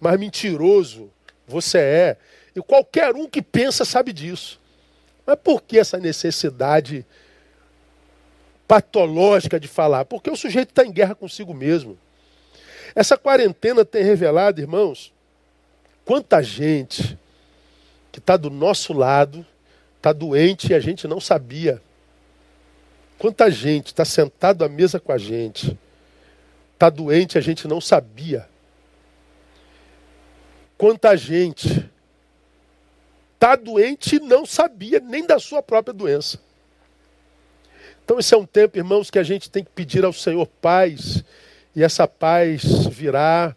mais 0.00 0.18
mentiroso 0.18 1.10
você 1.46 1.78
é. 1.78 2.16
E 2.56 2.60
qualquer 2.62 3.14
um 3.14 3.28
que 3.28 3.42
pensa 3.42 3.84
sabe 3.84 4.12
disso. 4.12 4.60
Mas 5.26 5.36
por 5.36 5.62
que 5.62 5.78
essa 5.78 5.98
necessidade 5.98 7.04
patológica 8.66 9.60
de 9.60 9.68
falar? 9.68 10.04
Porque 10.04 10.30
o 10.30 10.36
sujeito 10.36 10.70
está 10.70 10.84
em 10.84 10.92
guerra 10.92 11.14
consigo 11.14 11.52
mesmo. 11.52 11.98
Essa 12.94 13.16
quarentena 13.16 13.84
tem 13.84 14.02
revelado, 14.02 14.60
irmãos, 14.60 15.12
quanta 16.04 16.42
gente 16.42 17.16
que 18.10 18.18
está 18.18 18.36
do 18.36 18.50
nosso 18.50 18.92
lado 18.92 19.46
está 19.96 20.12
doente 20.12 20.72
e 20.72 20.74
a 20.74 20.80
gente 20.80 21.06
não 21.06 21.20
sabia. 21.20 21.80
Quanta 23.18 23.50
gente 23.50 23.88
está 23.88 24.04
sentado 24.04 24.64
à 24.64 24.68
mesa 24.68 24.98
com 24.98 25.12
a 25.12 25.18
gente, 25.18 25.78
está 26.72 26.88
doente 26.88 27.34
e 27.34 27.38
a 27.38 27.40
gente 27.40 27.68
não 27.68 27.80
sabia. 27.80 28.48
Quanta 30.80 31.14
gente 31.14 31.90
está 33.34 33.54
doente 33.54 34.16
e 34.16 34.18
não 34.18 34.46
sabia 34.46 34.98
nem 34.98 35.26
da 35.26 35.38
sua 35.38 35.62
própria 35.62 35.92
doença. 35.92 36.40
Então, 38.02 38.18
esse 38.18 38.32
é 38.32 38.38
um 38.38 38.46
tempo, 38.46 38.78
irmãos, 38.78 39.10
que 39.10 39.18
a 39.18 39.22
gente 39.22 39.50
tem 39.50 39.62
que 39.62 39.68
pedir 39.68 40.06
ao 40.06 40.12
Senhor 40.14 40.46
paz, 40.46 41.22
e 41.76 41.82
essa 41.82 42.08
paz 42.08 42.86
virá 42.86 43.54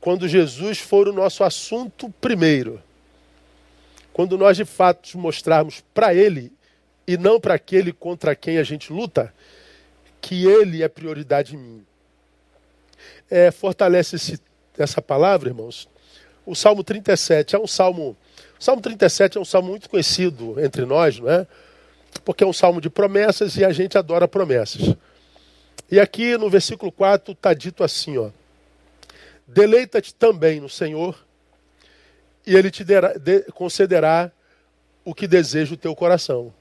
quando 0.00 0.26
Jesus 0.26 0.80
for 0.80 1.06
o 1.06 1.12
nosso 1.12 1.44
assunto 1.44 2.10
primeiro. 2.20 2.82
Quando 4.12 4.36
nós 4.36 4.56
de 4.56 4.64
fato 4.64 5.16
mostrarmos 5.16 5.84
para 5.94 6.12
Ele 6.12 6.52
e 7.06 7.16
não 7.16 7.38
para 7.38 7.54
aquele 7.54 7.92
contra 7.92 8.34
quem 8.34 8.58
a 8.58 8.64
gente 8.64 8.92
luta, 8.92 9.32
que 10.20 10.44
Ele 10.44 10.82
é 10.82 10.88
prioridade 10.88 11.54
em 11.54 11.58
mim. 11.58 11.86
É, 13.30 13.52
fortalece 13.52 14.40
essa 14.76 15.00
palavra, 15.00 15.48
irmãos. 15.48 15.91
O 16.44 16.54
Salmo 16.54 16.82
37 16.82 17.54
é 17.54 17.58
um 17.58 17.66
salmo 17.66 18.16
o 18.62 18.64
Salmo 18.64 18.80
37 18.80 19.38
é 19.38 19.40
um 19.40 19.44
salmo 19.44 19.70
muito 19.70 19.90
conhecido 19.90 20.54
entre 20.64 20.84
nós, 20.84 21.18
não 21.18 21.28
é? 21.28 21.48
Porque 22.24 22.44
é 22.44 22.46
um 22.46 22.52
salmo 22.52 22.80
de 22.80 22.88
promessas 22.88 23.56
e 23.56 23.64
a 23.64 23.72
gente 23.72 23.98
adora 23.98 24.28
promessas. 24.28 24.94
E 25.90 25.98
aqui 25.98 26.38
no 26.38 26.48
versículo 26.48 26.92
4 26.92 27.32
está 27.32 27.52
dito 27.54 27.82
assim, 27.82 28.18
ó. 28.18 28.30
Deleita-te 29.48 30.14
também 30.14 30.60
no 30.60 30.68
Senhor, 30.68 31.26
e 32.46 32.54
Ele 32.54 32.70
te 32.70 32.84
derá, 32.84 33.14
de, 33.14 33.40
concederá 33.50 34.30
o 35.04 35.12
que 35.12 35.26
deseja 35.26 35.74
o 35.74 35.76
teu 35.76 35.96
coração. 35.96 36.54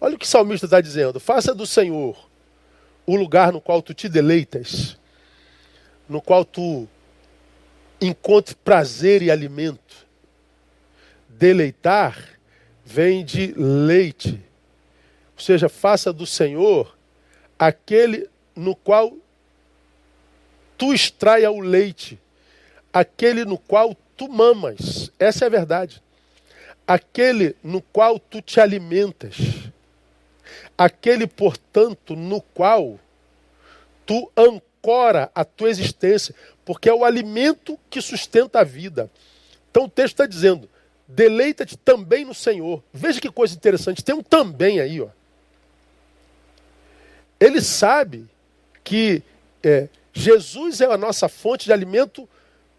Olha 0.00 0.16
o 0.16 0.18
que 0.18 0.24
o 0.24 0.28
salmista 0.28 0.64
está 0.64 0.80
dizendo. 0.80 1.20
Faça 1.20 1.54
do 1.54 1.66
Senhor 1.66 2.16
o 3.04 3.14
lugar 3.14 3.52
no 3.52 3.60
qual 3.60 3.82
tu 3.82 3.92
te 3.92 4.08
deleitas, 4.08 4.96
no 6.08 6.22
qual 6.22 6.46
tu 6.46 6.88
encontre 8.00 8.54
prazer 8.54 9.22
e 9.22 9.30
alimento 9.30 10.08
Deleitar 11.38 12.36
vem 12.84 13.24
de 13.24 13.54
leite. 13.56 14.42
Ou 15.36 15.40
seja, 15.40 15.68
faça 15.68 16.12
do 16.12 16.26
Senhor 16.26 16.98
aquele 17.56 18.28
no 18.56 18.74
qual 18.74 19.16
tu 20.76 20.92
extraia 20.92 21.48
o 21.48 21.60
leite, 21.60 22.18
aquele 22.92 23.44
no 23.44 23.56
qual 23.56 23.96
tu 24.16 24.28
mamas. 24.28 25.12
Essa 25.16 25.44
é 25.44 25.46
a 25.46 25.50
verdade. 25.50 26.02
Aquele 26.84 27.54
no 27.62 27.80
qual 27.80 28.18
tu 28.18 28.42
te 28.42 28.60
alimentas. 28.60 29.36
Aquele, 30.76 31.28
portanto, 31.28 32.16
no 32.16 32.40
qual 32.40 32.98
tu 34.04 34.28
ancora 34.36 34.67
a 35.34 35.44
tua 35.44 35.70
existência, 35.70 36.34
porque 36.64 36.88
é 36.88 36.94
o 36.94 37.04
alimento 37.04 37.78
que 37.90 38.00
sustenta 38.00 38.60
a 38.60 38.64
vida. 38.64 39.10
Então 39.70 39.84
o 39.84 39.88
texto 39.88 40.14
está 40.14 40.26
dizendo: 40.26 40.68
Deleita-te 41.06 41.76
também 41.76 42.24
no 42.24 42.34
Senhor. 42.34 42.82
Veja 42.92 43.20
que 43.20 43.30
coisa 43.30 43.54
interessante, 43.54 44.04
tem 44.04 44.14
um 44.14 44.22
também 44.22 44.80
aí, 44.80 45.00
ó. 45.00 45.08
Ele 47.40 47.60
sabe 47.60 48.28
que 48.84 49.22
é, 49.62 49.88
Jesus 50.12 50.80
é 50.80 50.86
a 50.86 50.98
nossa 50.98 51.28
fonte 51.28 51.66
de 51.66 51.72
alimento 51.72 52.28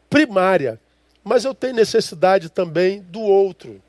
primária, 0.09 0.79
mas 1.23 1.45
eu 1.45 1.55
tenho 1.55 1.73
necessidade 1.73 2.49
também 2.49 3.01
do 3.01 3.21
outro. 3.21 3.81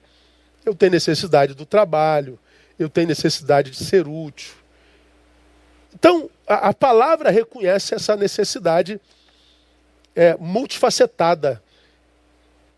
Eu 0.64 0.74
tenho 0.74 0.92
necessidade 0.92 1.54
do 1.54 1.66
trabalho, 1.66 2.38
eu 2.78 2.88
tenho 2.88 3.08
necessidade 3.08 3.70
de 3.70 3.84
ser 3.84 4.06
útil. 4.06 4.54
Então, 5.94 6.31
a, 6.46 6.68
a 6.68 6.74
palavra 6.74 7.31
reconhece 7.31 7.94
essa 7.94 8.16
necessidade 8.16 9.00
é, 10.14 10.37
multifacetada 10.37 11.62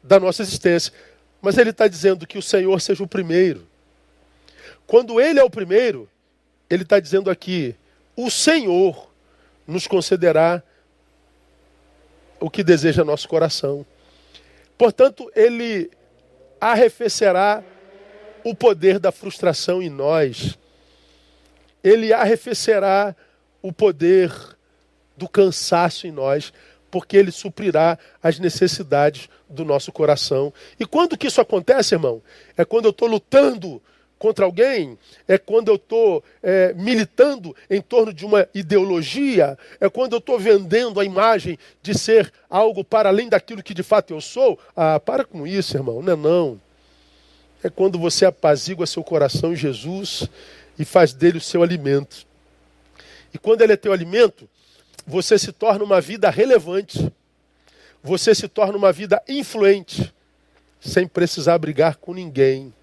da 0.03 0.19
nossa 0.19 0.43
existência. 0.43 0.93
Mas 1.41 1.59
ele 1.59 1.71
está 1.71 1.89
dizendo 1.89 2.27
que 2.27 2.39
o 2.39 2.43
Senhor 2.43 2.81
seja 2.81 3.03
o 3.03 3.09
primeiro. 3.09 3.67
Quando 4.87 5.21
ele 5.21 5.39
é 5.39 5.45
o 5.45 5.51
primeiro, 5.51 6.09
ele 6.69 6.83
está 6.83 7.01
dizendo 7.01 7.31
aqui: 7.31 7.75
o 8.17 8.31
Senhor 8.31 9.11
nos 9.67 9.87
concederá 9.87 10.63
o 12.39 12.51
que 12.51 12.63
deseja 12.63 13.05
nosso 13.05 13.29
coração. 13.29 13.87
Portanto, 14.77 15.31
ele 15.35 15.91
arrefecerá 16.61 17.63
o 18.45 18.55
poder 18.55 18.99
da 18.99 19.13
frustração 19.13 19.83
em 19.83 19.89
nós. 19.89 20.59
Ele 21.83 22.13
arrefecerá 22.13 23.15
o 23.61 23.73
poder 23.73 24.33
do 25.17 25.29
cansaço 25.29 26.07
em 26.07 26.13
nós 26.13 26.53
porque 26.93 27.17
Ele 27.17 27.31
suprirá 27.33 27.99
as 28.23 28.39
necessidades 28.39 29.29
do 29.49 29.65
nosso 29.65 29.91
coração. 29.91 30.53
E 30.79 30.85
quando 30.85 31.17
que 31.17 31.27
isso 31.27 31.41
acontece, 31.41 31.95
irmão? 31.95 32.23
É 32.55 32.67
quando 32.67 32.85
eu 32.85 32.91
estou 32.91 33.09
lutando 33.09 33.81
contra 34.19 34.45
alguém, 34.45 34.99
é 35.27 35.39
quando 35.39 35.69
eu 35.69 35.77
estou 35.77 36.23
é, 36.43 36.75
militando 36.75 37.57
em 37.69 37.81
torno 37.81 38.13
de 38.13 38.27
uma 38.27 38.47
ideologia, 38.55 39.59
é 39.81 39.89
quando 39.89 40.13
eu 40.13 40.19
estou 40.19 40.39
vendendo 40.39 41.01
a 41.01 41.05
imagem 41.05 41.59
de 41.83 41.99
ser 41.99 42.31
algo 42.49 42.85
para 42.85 43.09
além 43.09 43.29
daquilo 43.29 43.63
que 43.63 43.73
de 43.73 43.83
fato 43.83 44.13
eu 44.13 44.21
sou. 44.21 44.59
Ah, 44.77 45.01
para 45.01 45.25
com 45.25 45.47
isso, 45.47 45.77
irmão, 45.77 46.03
não 46.03 46.13
é 46.13 46.17
não. 46.17 46.61
É 47.65 47.71
quando 47.71 47.99
você 47.99 48.27
apazigua 48.27 48.87
seu 48.87 49.03
coração 49.03 49.55
em 49.55 49.57
Jesus 49.57 50.29
e 50.79 50.85
faz 50.85 51.13
dele 51.13 51.39
o 51.39 51.41
seu 51.41 51.63
alimento. 51.63 52.27
E 53.33 53.39
quando 53.39 53.63
ele 53.63 53.73
é 53.73 53.77
teu 53.77 53.93
alimento, 53.93 54.49
você 55.07 55.39
se 55.39 55.53
torna 55.53 55.85
uma 55.85 56.01
vida 56.01 56.31
relevante. 56.31 57.13
Você 58.03 58.35
se 58.35 58.49
torna 58.49 58.77
uma 58.77 58.93
vida 58.93 59.23
influente, 59.29 60.13
sem 60.81 61.07
precisar 61.07 61.57
brigar 61.59 61.97
com 61.97 62.13
ninguém, 62.13 62.75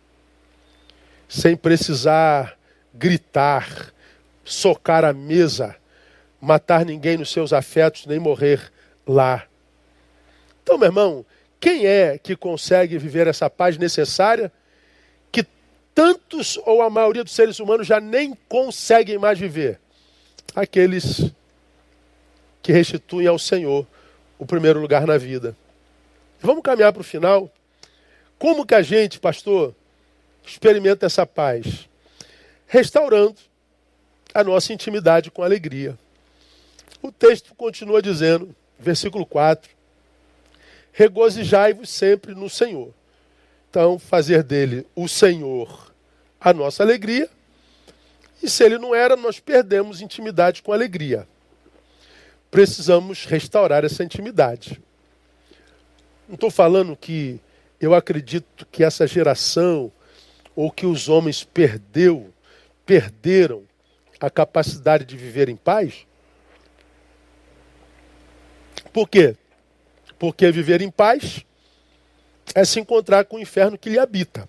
sem 1.28 1.58
precisar 1.58 2.58
gritar, 2.94 3.94
socar 4.46 5.04
a 5.04 5.12
mesa, 5.12 5.76
matar 6.40 6.86
ninguém 6.86 7.18
nos 7.18 7.32
seus 7.32 7.52
afetos, 7.52 8.06
nem 8.06 8.18
morrer 8.18 8.72
lá. 9.06 9.46
Então, 10.64 10.78
meu 10.78 10.88
irmão, 10.88 11.26
quem 11.60 11.86
é 11.86 12.18
que 12.18 12.36
consegue 12.36 12.98
viver 12.98 13.28
essa 13.28 13.50
paz 13.50 13.78
necessária 13.78 14.52
tantos 15.94 16.58
ou 16.66 16.82
a 16.82 16.90
maioria 16.90 17.24
dos 17.24 17.34
seres 17.34 17.60
humanos 17.60 17.88
já 17.88 18.00
nem 18.00 18.34
conseguem 18.48 19.18
mais 19.18 19.38
viver? 19.38 19.80
Aqueles 20.56 21.32
que 22.62 22.72
restituem 22.72 23.28
ao 23.28 23.40
Senhor 23.40 23.86
o 24.38 24.46
primeiro 24.46 24.80
lugar 24.80 25.06
na 25.06 25.18
vida. 25.18 25.56
Vamos 26.40 26.64
caminhar 26.64 26.94
para 26.94 27.02
o 27.02 27.06
final. 27.06 27.52
Como 28.38 28.66
que 28.66 28.74
a 28.74 28.82
gente, 28.82 29.20
pastor, 29.20 29.76
experimenta 30.46 31.06
essa 31.06 31.26
paz? 31.26 31.90
restaurando 32.70 33.36
a 34.32 34.44
nossa 34.44 34.72
intimidade 34.72 35.32
com 35.32 35.44
alegria. 35.44 35.98
O 37.02 37.12
texto 37.12 37.54
continua 37.56 38.02
dizendo, 38.02 38.56
versículo 38.78 39.26
4: 39.26 39.70
Regozijai-vos 40.94 41.90
sempre 41.90 42.36
no 42.36 42.50
Senhor. 42.50 42.94
Então, 43.70 44.00
fazer 44.00 44.42
dele 44.42 44.88
o 44.96 45.08
Senhor 45.08 45.94
a 46.42 46.52
nossa 46.52 46.82
alegria. 46.82 47.30
E 48.42 48.50
se 48.50 48.64
ele 48.64 48.80
não 48.80 48.96
era, 48.96 49.16
nós 49.16 49.40
perdemos 49.40 50.02
intimidade 50.02 50.64
com 50.64 50.74
alegria. 50.74 51.28
Precisamos 52.50 53.26
restaurar 53.26 53.86
essa 53.86 54.04
intimidade. 54.04 54.82
Não 56.28 56.34
estou 56.34 56.50
falando 56.50 56.98
que 56.98 57.40
eu 57.80 57.94
acredito 57.94 58.66
que 58.72 58.84
essa 58.84 59.06
geração 59.06 59.92
ou 60.56 60.72
que 60.72 60.88
os 60.88 61.08
homens 61.08 61.44
perdeu, 61.44 62.34
perderam 62.86 63.64
a 64.20 64.32
capacidade 64.32 65.06
de 65.06 65.16
viver 65.16 65.48
em 65.48 65.56
paz. 65.56 66.08
Por 68.92 69.08
quê? 69.08 69.36
Porque 70.18 70.52
viver 70.52 70.82
em 70.82 70.90
paz 70.90 71.46
é 72.56 72.66
se 72.66 72.80
encontrar 72.80 73.26
com 73.26 73.38
o 73.38 73.40
inferno 73.40 73.78
que 73.78 73.90
lhe 73.90 74.00
habita. 74.00 74.48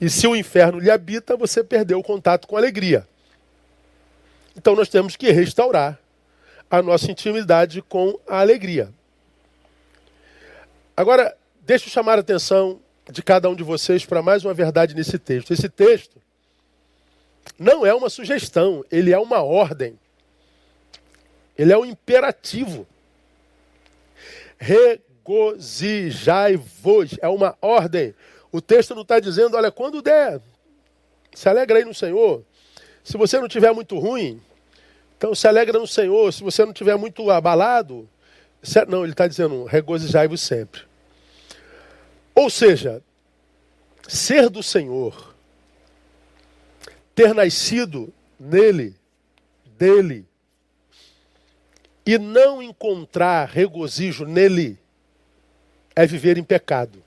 E 0.00 0.10
se 0.10 0.26
o 0.26 0.36
inferno 0.36 0.78
lhe 0.78 0.90
habita, 0.90 1.36
você 1.36 1.62
perdeu 1.62 1.98
o 1.98 2.02
contato 2.02 2.46
com 2.46 2.56
a 2.56 2.58
alegria. 2.58 3.06
Então 4.56 4.74
nós 4.74 4.88
temos 4.88 5.16
que 5.16 5.30
restaurar 5.30 5.98
a 6.70 6.82
nossa 6.82 7.10
intimidade 7.10 7.82
com 7.82 8.18
a 8.26 8.40
alegria. 8.40 8.92
Agora, 10.96 11.36
deixa 11.62 11.86
eu 11.86 11.90
chamar 11.90 12.18
a 12.18 12.20
atenção 12.20 12.80
de 13.10 13.22
cada 13.22 13.48
um 13.48 13.54
de 13.54 13.62
vocês 13.62 14.04
para 14.04 14.22
mais 14.22 14.44
uma 14.44 14.54
verdade 14.54 14.94
nesse 14.94 15.18
texto. 15.18 15.52
Esse 15.52 15.68
texto 15.68 16.20
não 17.58 17.84
é 17.84 17.94
uma 17.94 18.08
sugestão, 18.08 18.84
ele 18.90 19.12
é 19.12 19.18
uma 19.18 19.42
ordem. 19.42 19.98
Ele 21.56 21.72
é 21.72 21.78
um 21.78 21.84
imperativo. 21.84 22.86
Regozijai-vos. 25.26 27.16
É 27.20 27.28
uma 27.28 27.56
ordem. 27.60 28.14
O 28.52 28.60
texto 28.60 28.94
não 28.94 29.02
está 29.02 29.18
dizendo, 29.18 29.56
olha, 29.56 29.72
quando 29.72 30.02
der, 30.02 30.40
se 31.34 31.48
alegra 31.48 31.78
aí 31.78 31.84
no 31.84 31.94
Senhor. 31.94 32.44
Se 33.02 33.16
você 33.16 33.40
não 33.40 33.48
tiver 33.48 33.72
muito 33.72 33.98
ruim, 33.98 34.40
então 35.16 35.34
se 35.34 35.48
alegra 35.48 35.78
no 35.78 35.86
Senhor. 35.86 36.32
Se 36.32 36.42
você 36.42 36.64
não 36.64 36.72
tiver 36.72 36.96
muito 36.96 37.30
abalado, 37.30 38.08
não, 38.86 39.02
ele 39.02 39.12
está 39.12 39.26
dizendo, 39.26 39.64
regozijai-vos 39.64 40.40
sempre. 40.40 40.82
Ou 42.34 42.50
seja, 42.50 43.02
ser 44.06 44.48
do 44.48 44.62
Senhor, 44.62 45.34
ter 47.14 47.34
nascido 47.34 48.12
nele, 48.38 48.94
dele, 49.76 50.26
e 52.06 52.18
não 52.18 52.62
encontrar 52.62 53.48
regozijo 53.48 54.26
nele 54.26 54.78
é 55.94 56.06
viver 56.06 56.38
em 56.38 56.44
pecado. 56.44 57.02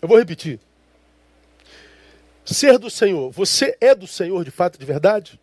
Eu 0.00 0.08
vou 0.08 0.18
repetir. 0.18 0.60
Ser 2.44 2.78
do 2.78 2.88
Senhor, 2.88 3.30
você 3.30 3.76
é 3.80 3.94
do 3.94 4.06
Senhor 4.06 4.44
de 4.44 4.50
fato, 4.50 4.78
de 4.78 4.86
verdade? 4.86 5.38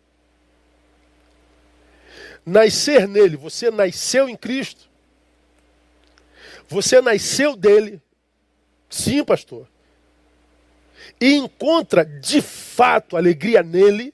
Nascer 2.44 3.06
nele, 3.06 3.36
você 3.36 3.70
nasceu 3.70 4.28
em 4.28 4.36
Cristo. 4.36 4.88
Você 6.68 7.00
nasceu 7.00 7.54
dele. 7.54 8.00
Sim, 8.88 9.24
pastor. 9.24 9.68
E 11.20 11.34
encontra 11.34 12.04
de 12.04 12.40
fato 12.40 13.16
alegria 13.16 13.62
nele 13.62 14.12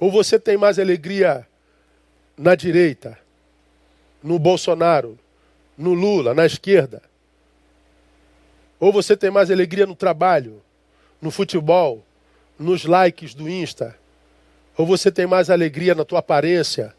ou 0.00 0.10
você 0.10 0.38
tem 0.38 0.56
mais 0.56 0.78
alegria 0.78 1.46
na 2.36 2.54
direita, 2.54 3.18
no 4.22 4.38
Bolsonaro, 4.38 5.18
no 5.76 5.94
Lula, 5.94 6.34
na 6.34 6.44
esquerda? 6.46 7.02
Ou 8.78 8.92
você 8.92 9.16
tem 9.16 9.30
mais 9.30 9.50
alegria 9.50 9.86
no 9.86 9.94
trabalho, 9.94 10.62
no 11.20 11.30
futebol, 11.30 12.04
nos 12.58 12.84
likes 12.84 13.34
do 13.34 13.48
Insta? 13.48 13.96
Ou 14.76 14.86
você 14.86 15.10
tem 15.10 15.26
mais 15.26 15.50
alegria 15.50 15.94
na 15.94 16.04
tua 16.04 16.20
aparência, 16.20 16.94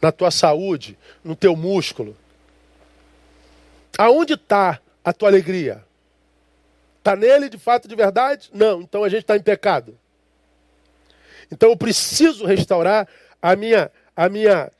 na 0.00 0.12
tua 0.12 0.30
saúde, 0.30 0.96
no 1.24 1.34
teu 1.34 1.56
músculo? 1.56 2.16
Aonde 3.96 4.34
está 4.34 4.80
a 5.04 5.12
tua 5.12 5.28
alegria? 5.28 5.84
Está 6.98 7.16
nele 7.16 7.48
de 7.48 7.58
fato 7.58 7.88
de 7.88 7.96
verdade? 7.96 8.50
Não, 8.52 8.82
então 8.82 9.02
a 9.02 9.08
gente 9.08 9.22
está 9.22 9.36
em 9.36 9.42
pecado. 9.42 9.98
Então 11.50 11.70
eu 11.70 11.76
preciso 11.76 12.44
restaurar 12.44 13.08
a 13.40 13.56
minha, 13.56 13.90
a 14.14 14.28
minha 14.28 14.70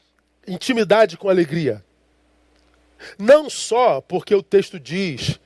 intimidade 0.49 1.17
com 1.17 1.29
alegria. 1.29 1.85
Não 3.19 3.49
só 3.49 4.01
porque 4.01 4.35
o 4.35 4.43
texto 4.43 4.81
diz 4.81 5.39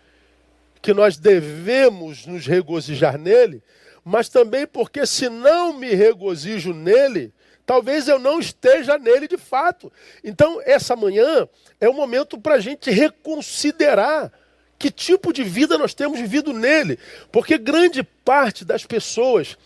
que 0.80 0.94
nós 0.94 1.16
devemos 1.16 2.26
nos 2.26 2.46
regozijar 2.46 3.18
nele, 3.18 3.62
mas 4.04 4.28
também 4.28 4.66
porque 4.66 5.06
se 5.06 5.28
não 5.28 5.72
me 5.72 5.94
regozijo 5.94 6.72
nele, 6.72 7.32
talvez 7.64 8.08
eu 8.08 8.18
não 8.18 8.40
esteja 8.40 8.98
nele 8.98 9.28
de 9.28 9.36
fato. 9.36 9.92
Então, 10.24 10.60
essa 10.64 10.96
manhã 10.96 11.48
é 11.80 11.88
o 11.88 11.94
momento 11.94 12.38
para 12.38 12.56
a 12.56 12.60
gente 12.60 12.90
reconsiderar 12.90 14.32
que 14.78 14.90
tipo 14.90 15.32
de 15.32 15.44
vida 15.44 15.78
nós 15.78 15.94
temos 15.94 16.18
vivido 16.18 16.52
nele, 16.52 16.98
porque 17.30 17.56
grande 17.56 18.02
parte 18.02 18.64
das 18.64 18.84
pessoas 18.84 19.56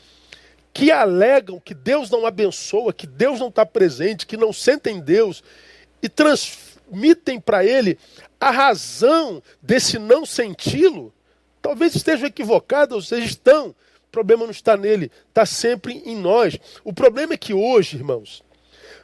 que 0.77 0.91
alegam 0.91 1.59
que 1.59 1.73
Deus 1.73 2.11
não 2.11 2.27
abençoa, 2.27 2.93
que 2.93 3.07
Deus 3.07 3.41
não 3.41 3.49
está 3.49 3.65
presente, 3.65 4.27
que 4.27 4.37
não 4.37 4.53
sentem 4.53 5.01
Deus 5.01 5.43
e 6.03 6.07
transmitem 6.07 7.41
para 7.41 7.65
ele 7.65 7.99
a 8.39 8.51
razão 8.51 9.43
desse 9.62 9.99
não 9.99 10.27
senti-lo, 10.27 11.15
talvez 11.62 11.95
estejam 11.95 12.29
equivocados, 12.29 12.95
ou 12.95 13.01
seja, 13.01 13.25
estão. 13.25 13.69
O 13.71 14.12
problema 14.12 14.45
não 14.45 14.51
está 14.51 14.77
nele, 14.77 15.11
está 15.31 15.47
sempre 15.47 16.03
em 16.05 16.15
nós. 16.15 16.59
O 16.85 16.93
problema 16.93 17.33
é 17.33 17.39
que 17.39 17.55
hoje, 17.55 17.97
irmãos, 17.97 18.45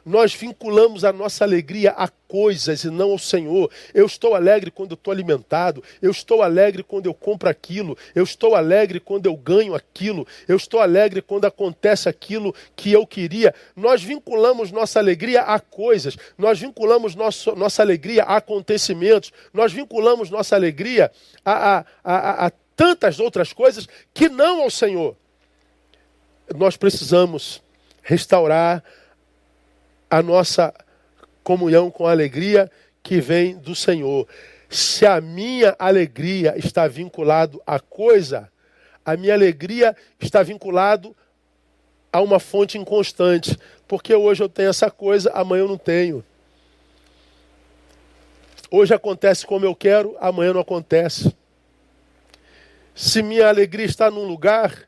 nós 0.05 0.33
vinculamos 0.33 1.05
a 1.05 1.13
nossa 1.13 1.43
alegria 1.43 1.91
a 1.91 2.07
coisas 2.07 2.83
e 2.83 2.89
não 2.89 3.11
ao 3.11 3.19
Senhor. 3.19 3.69
Eu 3.93 4.05
estou 4.05 4.35
alegre 4.35 4.71
quando 4.71 4.95
estou 4.95 5.11
alimentado, 5.11 5.83
eu 6.01 6.11
estou 6.11 6.41
alegre 6.41 6.83
quando 6.83 7.05
eu 7.05 7.13
compro 7.13 7.49
aquilo, 7.49 7.97
eu 8.13 8.23
estou 8.23 8.55
alegre 8.55 8.99
quando 8.99 9.27
eu 9.27 9.35
ganho 9.35 9.75
aquilo, 9.75 10.27
eu 10.47 10.57
estou 10.57 10.79
alegre 10.79 11.21
quando 11.21 11.45
acontece 11.45 12.09
aquilo 12.09 12.53
que 12.75 12.91
eu 12.91 13.05
queria. 13.05 13.53
Nós 13.75 14.03
vinculamos 14.03 14.71
nossa 14.71 14.99
alegria 14.99 15.41
a 15.41 15.59
coisas, 15.59 16.17
nós 16.37 16.59
vinculamos 16.59 17.15
nosso, 17.15 17.55
nossa 17.55 17.81
alegria 17.81 18.23
a 18.23 18.37
acontecimentos, 18.37 19.31
nós 19.53 19.71
vinculamos 19.71 20.29
nossa 20.29 20.55
alegria 20.55 21.11
a, 21.45 21.77
a, 21.77 21.85
a, 22.03 22.47
a 22.47 22.51
tantas 22.75 23.19
outras 23.19 23.53
coisas 23.53 23.87
que 24.13 24.27
não 24.27 24.61
ao 24.61 24.69
Senhor. 24.69 25.15
Nós 26.55 26.75
precisamos 26.75 27.61
restaurar 28.01 28.83
a 30.13 30.21
nossa 30.21 30.71
comunhão 31.43 31.89
com 31.89 32.05
a 32.05 32.11
alegria 32.11 32.69
que 33.01 33.19
vem 33.19 33.57
do 33.57 33.73
Senhor. 33.73 34.27
Se 34.69 35.07
a 35.07 35.19
minha 35.19 35.75
alegria 35.79 36.53
está 36.55 36.87
vinculado 36.87 37.59
a 37.65 37.79
coisa, 37.79 38.47
a 39.03 39.17
minha 39.17 39.33
alegria 39.33 39.95
está 40.21 40.43
vinculado 40.43 41.15
a 42.11 42.21
uma 42.21 42.39
fonte 42.39 42.77
inconstante, 42.77 43.57
porque 43.87 44.13
hoje 44.13 44.43
eu 44.43 44.47
tenho 44.47 44.69
essa 44.69 44.91
coisa, 44.91 45.31
amanhã 45.33 45.61
eu 45.61 45.67
não 45.67 45.79
tenho. 45.79 46.23
Hoje 48.69 48.93
acontece 48.93 49.47
como 49.47 49.65
eu 49.65 49.73
quero, 49.73 50.15
amanhã 50.21 50.53
não 50.53 50.61
acontece. 50.61 51.35
Se 52.93 53.23
minha 53.23 53.47
alegria 53.47 53.87
está 53.87 54.11
num 54.11 54.27
lugar, 54.27 54.87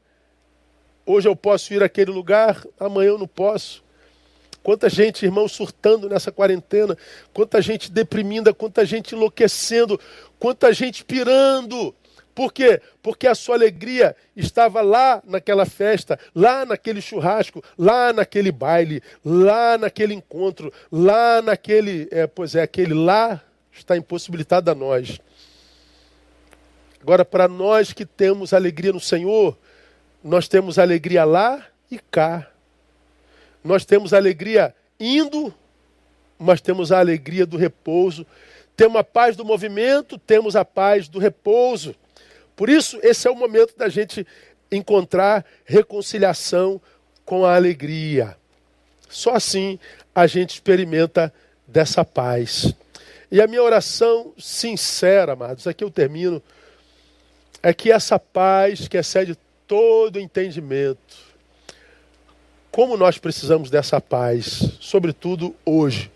hoje 1.04 1.28
eu 1.28 1.36
posso 1.36 1.74
ir 1.74 1.82
àquele 1.82 2.12
lugar, 2.12 2.64
amanhã 2.80 3.08
eu 3.08 3.18
não 3.18 3.28
posso. 3.28 3.85
Quanta 4.66 4.90
gente, 4.90 5.24
irmão, 5.24 5.48
surtando 5.48 6.10
nessa 6.10 6.32
quarentena, 6.32 6.98
quanta 7.32 7.62
gente 7.62 7.92
deprimida, 7.92 8.52
quanta 8.52 8.84
gente 8.84 9.14
enlouquecendo, 9.14 10.00
quanta 10.40 10.74
gente 10.74 11.06
pirando. 11.06 11.94
Por 12.34 12.52
quê? 12.52 12.82
Porque 13.00 13.28
a 13.28 13.36
sua 13.36 13.54
alegria 13.54 14.16
estava 14.36 14.82
lá 14.82 15.22
naquela 15.24 15.68
festa, 15.68 16.20
lá 16.34 16.66
naquele 16.66 17.00
churrasco, 17.00 17.64
lá 17.78 18.12
naquele 18.12 18.52
baile, 18.52 19.04
lá 19.24 19.78
naquele 19.78 20.16
encontro, 20.16 20.74
lá 20.92 21.44
naquele. 21.44 22.08
É, 22.10 22.26
pois 22.26 22.56
é, 22.56 22.64
aquele 22.64 22.96
lá 22.96 23.40
está 23.72 23.96
impossibilitado 23.96 24.72
a 24.72 24.74
nós. 24.74 25.22
Agora, 27.00 27.24
para 27.24 27.48
nós 27.48 27.94
que 27.94 28.04
temos 28.04 28.52
alegria 28.52 28.92
no 28.92 29.00
Senhor, 29.00 29.56
nós 30.24 30.48
temos 30.48 30.80
alegria 30.80 31.24
lá 31.24 31.64
e 31.92 32.00
cá. 32.00 32.50
Nós 33.66 33.84
temos 33.84 34.14
alegria 34.14 34.76
indo, 35.00 35.52
mas 36.38 36.62
temos 36.62 36.92
a 36.92 37.00
alegria 37.00 37.48
do 37.48 37.58
repouso. 37.58 38.24
Temos 38.78 38.96
a 38.98 39.04
paz 39.04 39.36
do 39.36 39.44
movimento, 39.44 40.20
temos 40.20 40.56
a 40.56 40.64
paz 40.64 41.08
do 41.08 41.18
repouso. 41.18 41.96
Por 42.56 42.70
isso, 42.70 43.00
esse 43.02 43.28
é 43.28 43.32
o 43.32 43.36
momento 43.36 43.76
da 43.76 43.90
gente 43.90 44.26
encontrar 44.72 45.44
reconciliação 45.66 46.80
com 47.26 47.44
a 47.44 47.56
alegria. 47.56 48.38
Só 49.10 49.34
assim 49.34 49.80
a 50.14 50.28
gente 50.28 50.52
experimenta 50.52 51.34
dessa 51.68 52.06
paz. 52.06 52.72
E 53.32 53.42
a 53.42 53.48
minha 53.48 53.64
oração 53.64 54.32
sincera, 54.38 55.34
amados, 55.34 55.66
aqui 55.66 55.84
eu 55.84 55.90
termino, 55.90 56.42
é 57.64 57.74
que 57.74 57.92
essa 57.92 58.20
paz 58.20 58.88
que 58.88 58.96
excede 58.96 59.36
todo 59.66 60.20
entendimento, 60.20 61.25
como 62.76 62.98
nós 62.98 63.18
precisamos 63.18 63.70
dessa 63.70 64.02
paz, 64.02 64.70
sobretudo 64.82 65.56
hoje. 65.66 66.12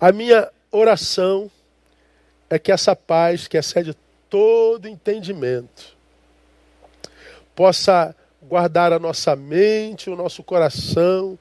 A 0.00 0.10
minha 0.10 0.50
oração 0.72 1.48
é 2.50 2.58
que 2.58 2.72
essa 2.72 2.96
paz 2.96 3.46
que 3.46 3.56
excede 3.56 3.96
todo 4.28 4.88
entendimento 4.88 5.96
possa 7.54 8.12
guardar 8.42 8.92
a 8.92 8.98
nossa 8.98 9.36
mente, 9.36 10.10
o 10.10 10.16
nosso 10.16 10.42
coração 10.42 11.38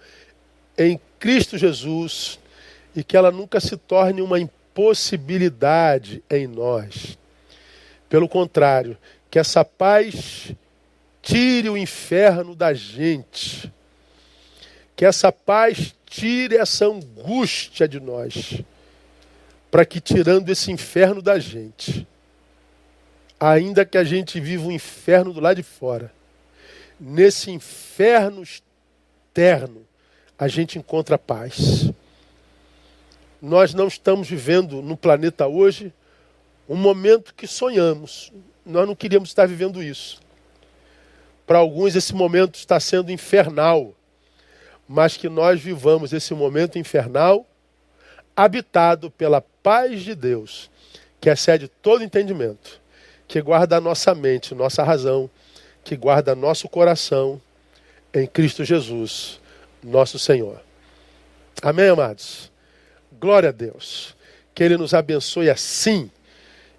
em 0.77 1.01
Cristo 1.17 1.57
Jesus 1.57 2.37
e 2.95 3.03
que 3.03 3.17
ela 3.17 3.31
nunca 3.31 3.59
se 3.59 3.75
torne 3.77 4.21
uma 4.21 4.39
impossibilidade 4.39 6.23
em 6.29 6.45
nós. 6.45 7.17
Pelo 8.07 8.29
contrário, 8.29 8.95
que 9.31 9.39
essa 9.39 9.65
paz 9.65 10.51
tire 11.27 11.69
o 11.69 11.75
inferno 11.75 12.55
da 12.55 12.73
gente. 12.73 13.71
Que 14.95 15.05
essa 15.05 15.29
paz 15.29 15.93
tire 16.05 16.55
essa 16.55 16.85
angústia 16.85 17.85
de 17.87 17.99
nós. 17.99 18.61
Para 19.69 19.85
que, 19.85 19.99
tirando 19.99 20.49
esse 20.49 20.71
inferno 20.71 21.21
da 21.21 21.37
gente, 21.37 22.07
ainda 23.37 23.85
que 23.85 23.97
a 23.97 24.03
gente 24.05 24.39
viva 24.39 24.65
um 24.65 24.71
inferno 24.71 25.33
do 25.33 25.41
lado 25.41 25.57
de 25.57 25.63
fora, 25.63 26.11
nesse 26.97 27.51
inferno 27.51 28.41
externo, 28.41 29.85
a 30.39 30.47
gente 30.47 30.79
encontra 30.79 31.17
paz. 31.17 31.91
Nós 33.41 33.73
não 33.73 33.87
estamos 33.87 34.29
vivendo 34.29 34.81
no 34.81 34.95
planeta 34.95 35.45
hoje 35.45 35.93
um 36.69 36.77
momento 36.77 37.35
que 37.35 37.45
sonhamos. 37.45 38.31
Nós 38.65 38.87
não 38.87 38.95
queríamos 38.95 39.29
estar 39.29 39.45
vivendo 39.45 39.83
isso. 39.83 40.25
Para 41.47 41.59
alguns, 41.59 41.95
esse 41.95 42.13
momento 42.13 42.55
está 42.55 42.77
sendo 42.77 43.09
infernal, 43.09 43.95
mas 44.87 45.15
que 45.15 45.29
nós 45.29 45.61
vivamos 45.61 46.11
esse 46.11 46.33
momento 46.33 46.77
infernal 46.77 47.47
habitado 48.35 49.09
pela 49.09 49.41
paz 49.41 50.01
de 50.03 50.13
Deus, 50.13 50.69
que 51.19 51.29
excede 51.29 51.67
todo 51.67 52.03
entendimento, 52.03 52.79
que 53.27 53.41
guarda 53.41 53.77
a 53.77 53.81
nossa 53.81 54.13
mente, 54.13 54.53
nossa 54.53 54.83
razão, 54.83 55.29
que 55.83 55.95
guarda 55.95 56.35
nosso 56.35 56.67
coração 56.69 57.41
em 58.13 58.27
Cristo 58.27 58.63
Jesus, 58.63 59.39
nosso 59.81 60.19
Senhor. 60.19 60.61
Amém, 61.61 61.89
amados? 61.89 62.51
Glória 63.19 63.49
a 63.49 63.51
Deus. 63.51 64.15
Que 64.53 64.63
Ele 64.63 64.77
nos 64.77 64.93
abençoe 64.93 65.49
assim 65.49 66.11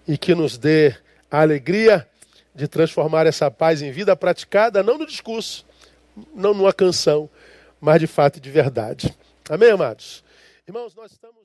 e 0.06 0.16
que 0.16 0.34
nos 0.34 0.56
dê 0.56 0.94
a 1.30 1.40
alegria 1.40 2.07
de 2.58 2.66
transformar 2.66 3.24
essa 3.24 3.48
paz 3.48 3.82
em 3.82 3.92
vida 3.92 4.16
praticada, 4.16 4.82
não 4.82 4.98
no 4.98 5.06
discurso, 5.06 5.64
não 6.34 6.52
numa 6.52 6.72
canção, 6.72 7.30
mas 7.80 8.00
de 8.00 8.08
fato 8.08 8.38
e 8.38 8.40
de 8.40 8.50
verdade. 8.50 9.16
Amém, 9.48 9.70
amados? 9.70 10.24
Irmãos, 10.66 10.92
nós 10.96 11.12
estamos. 11.12 11.38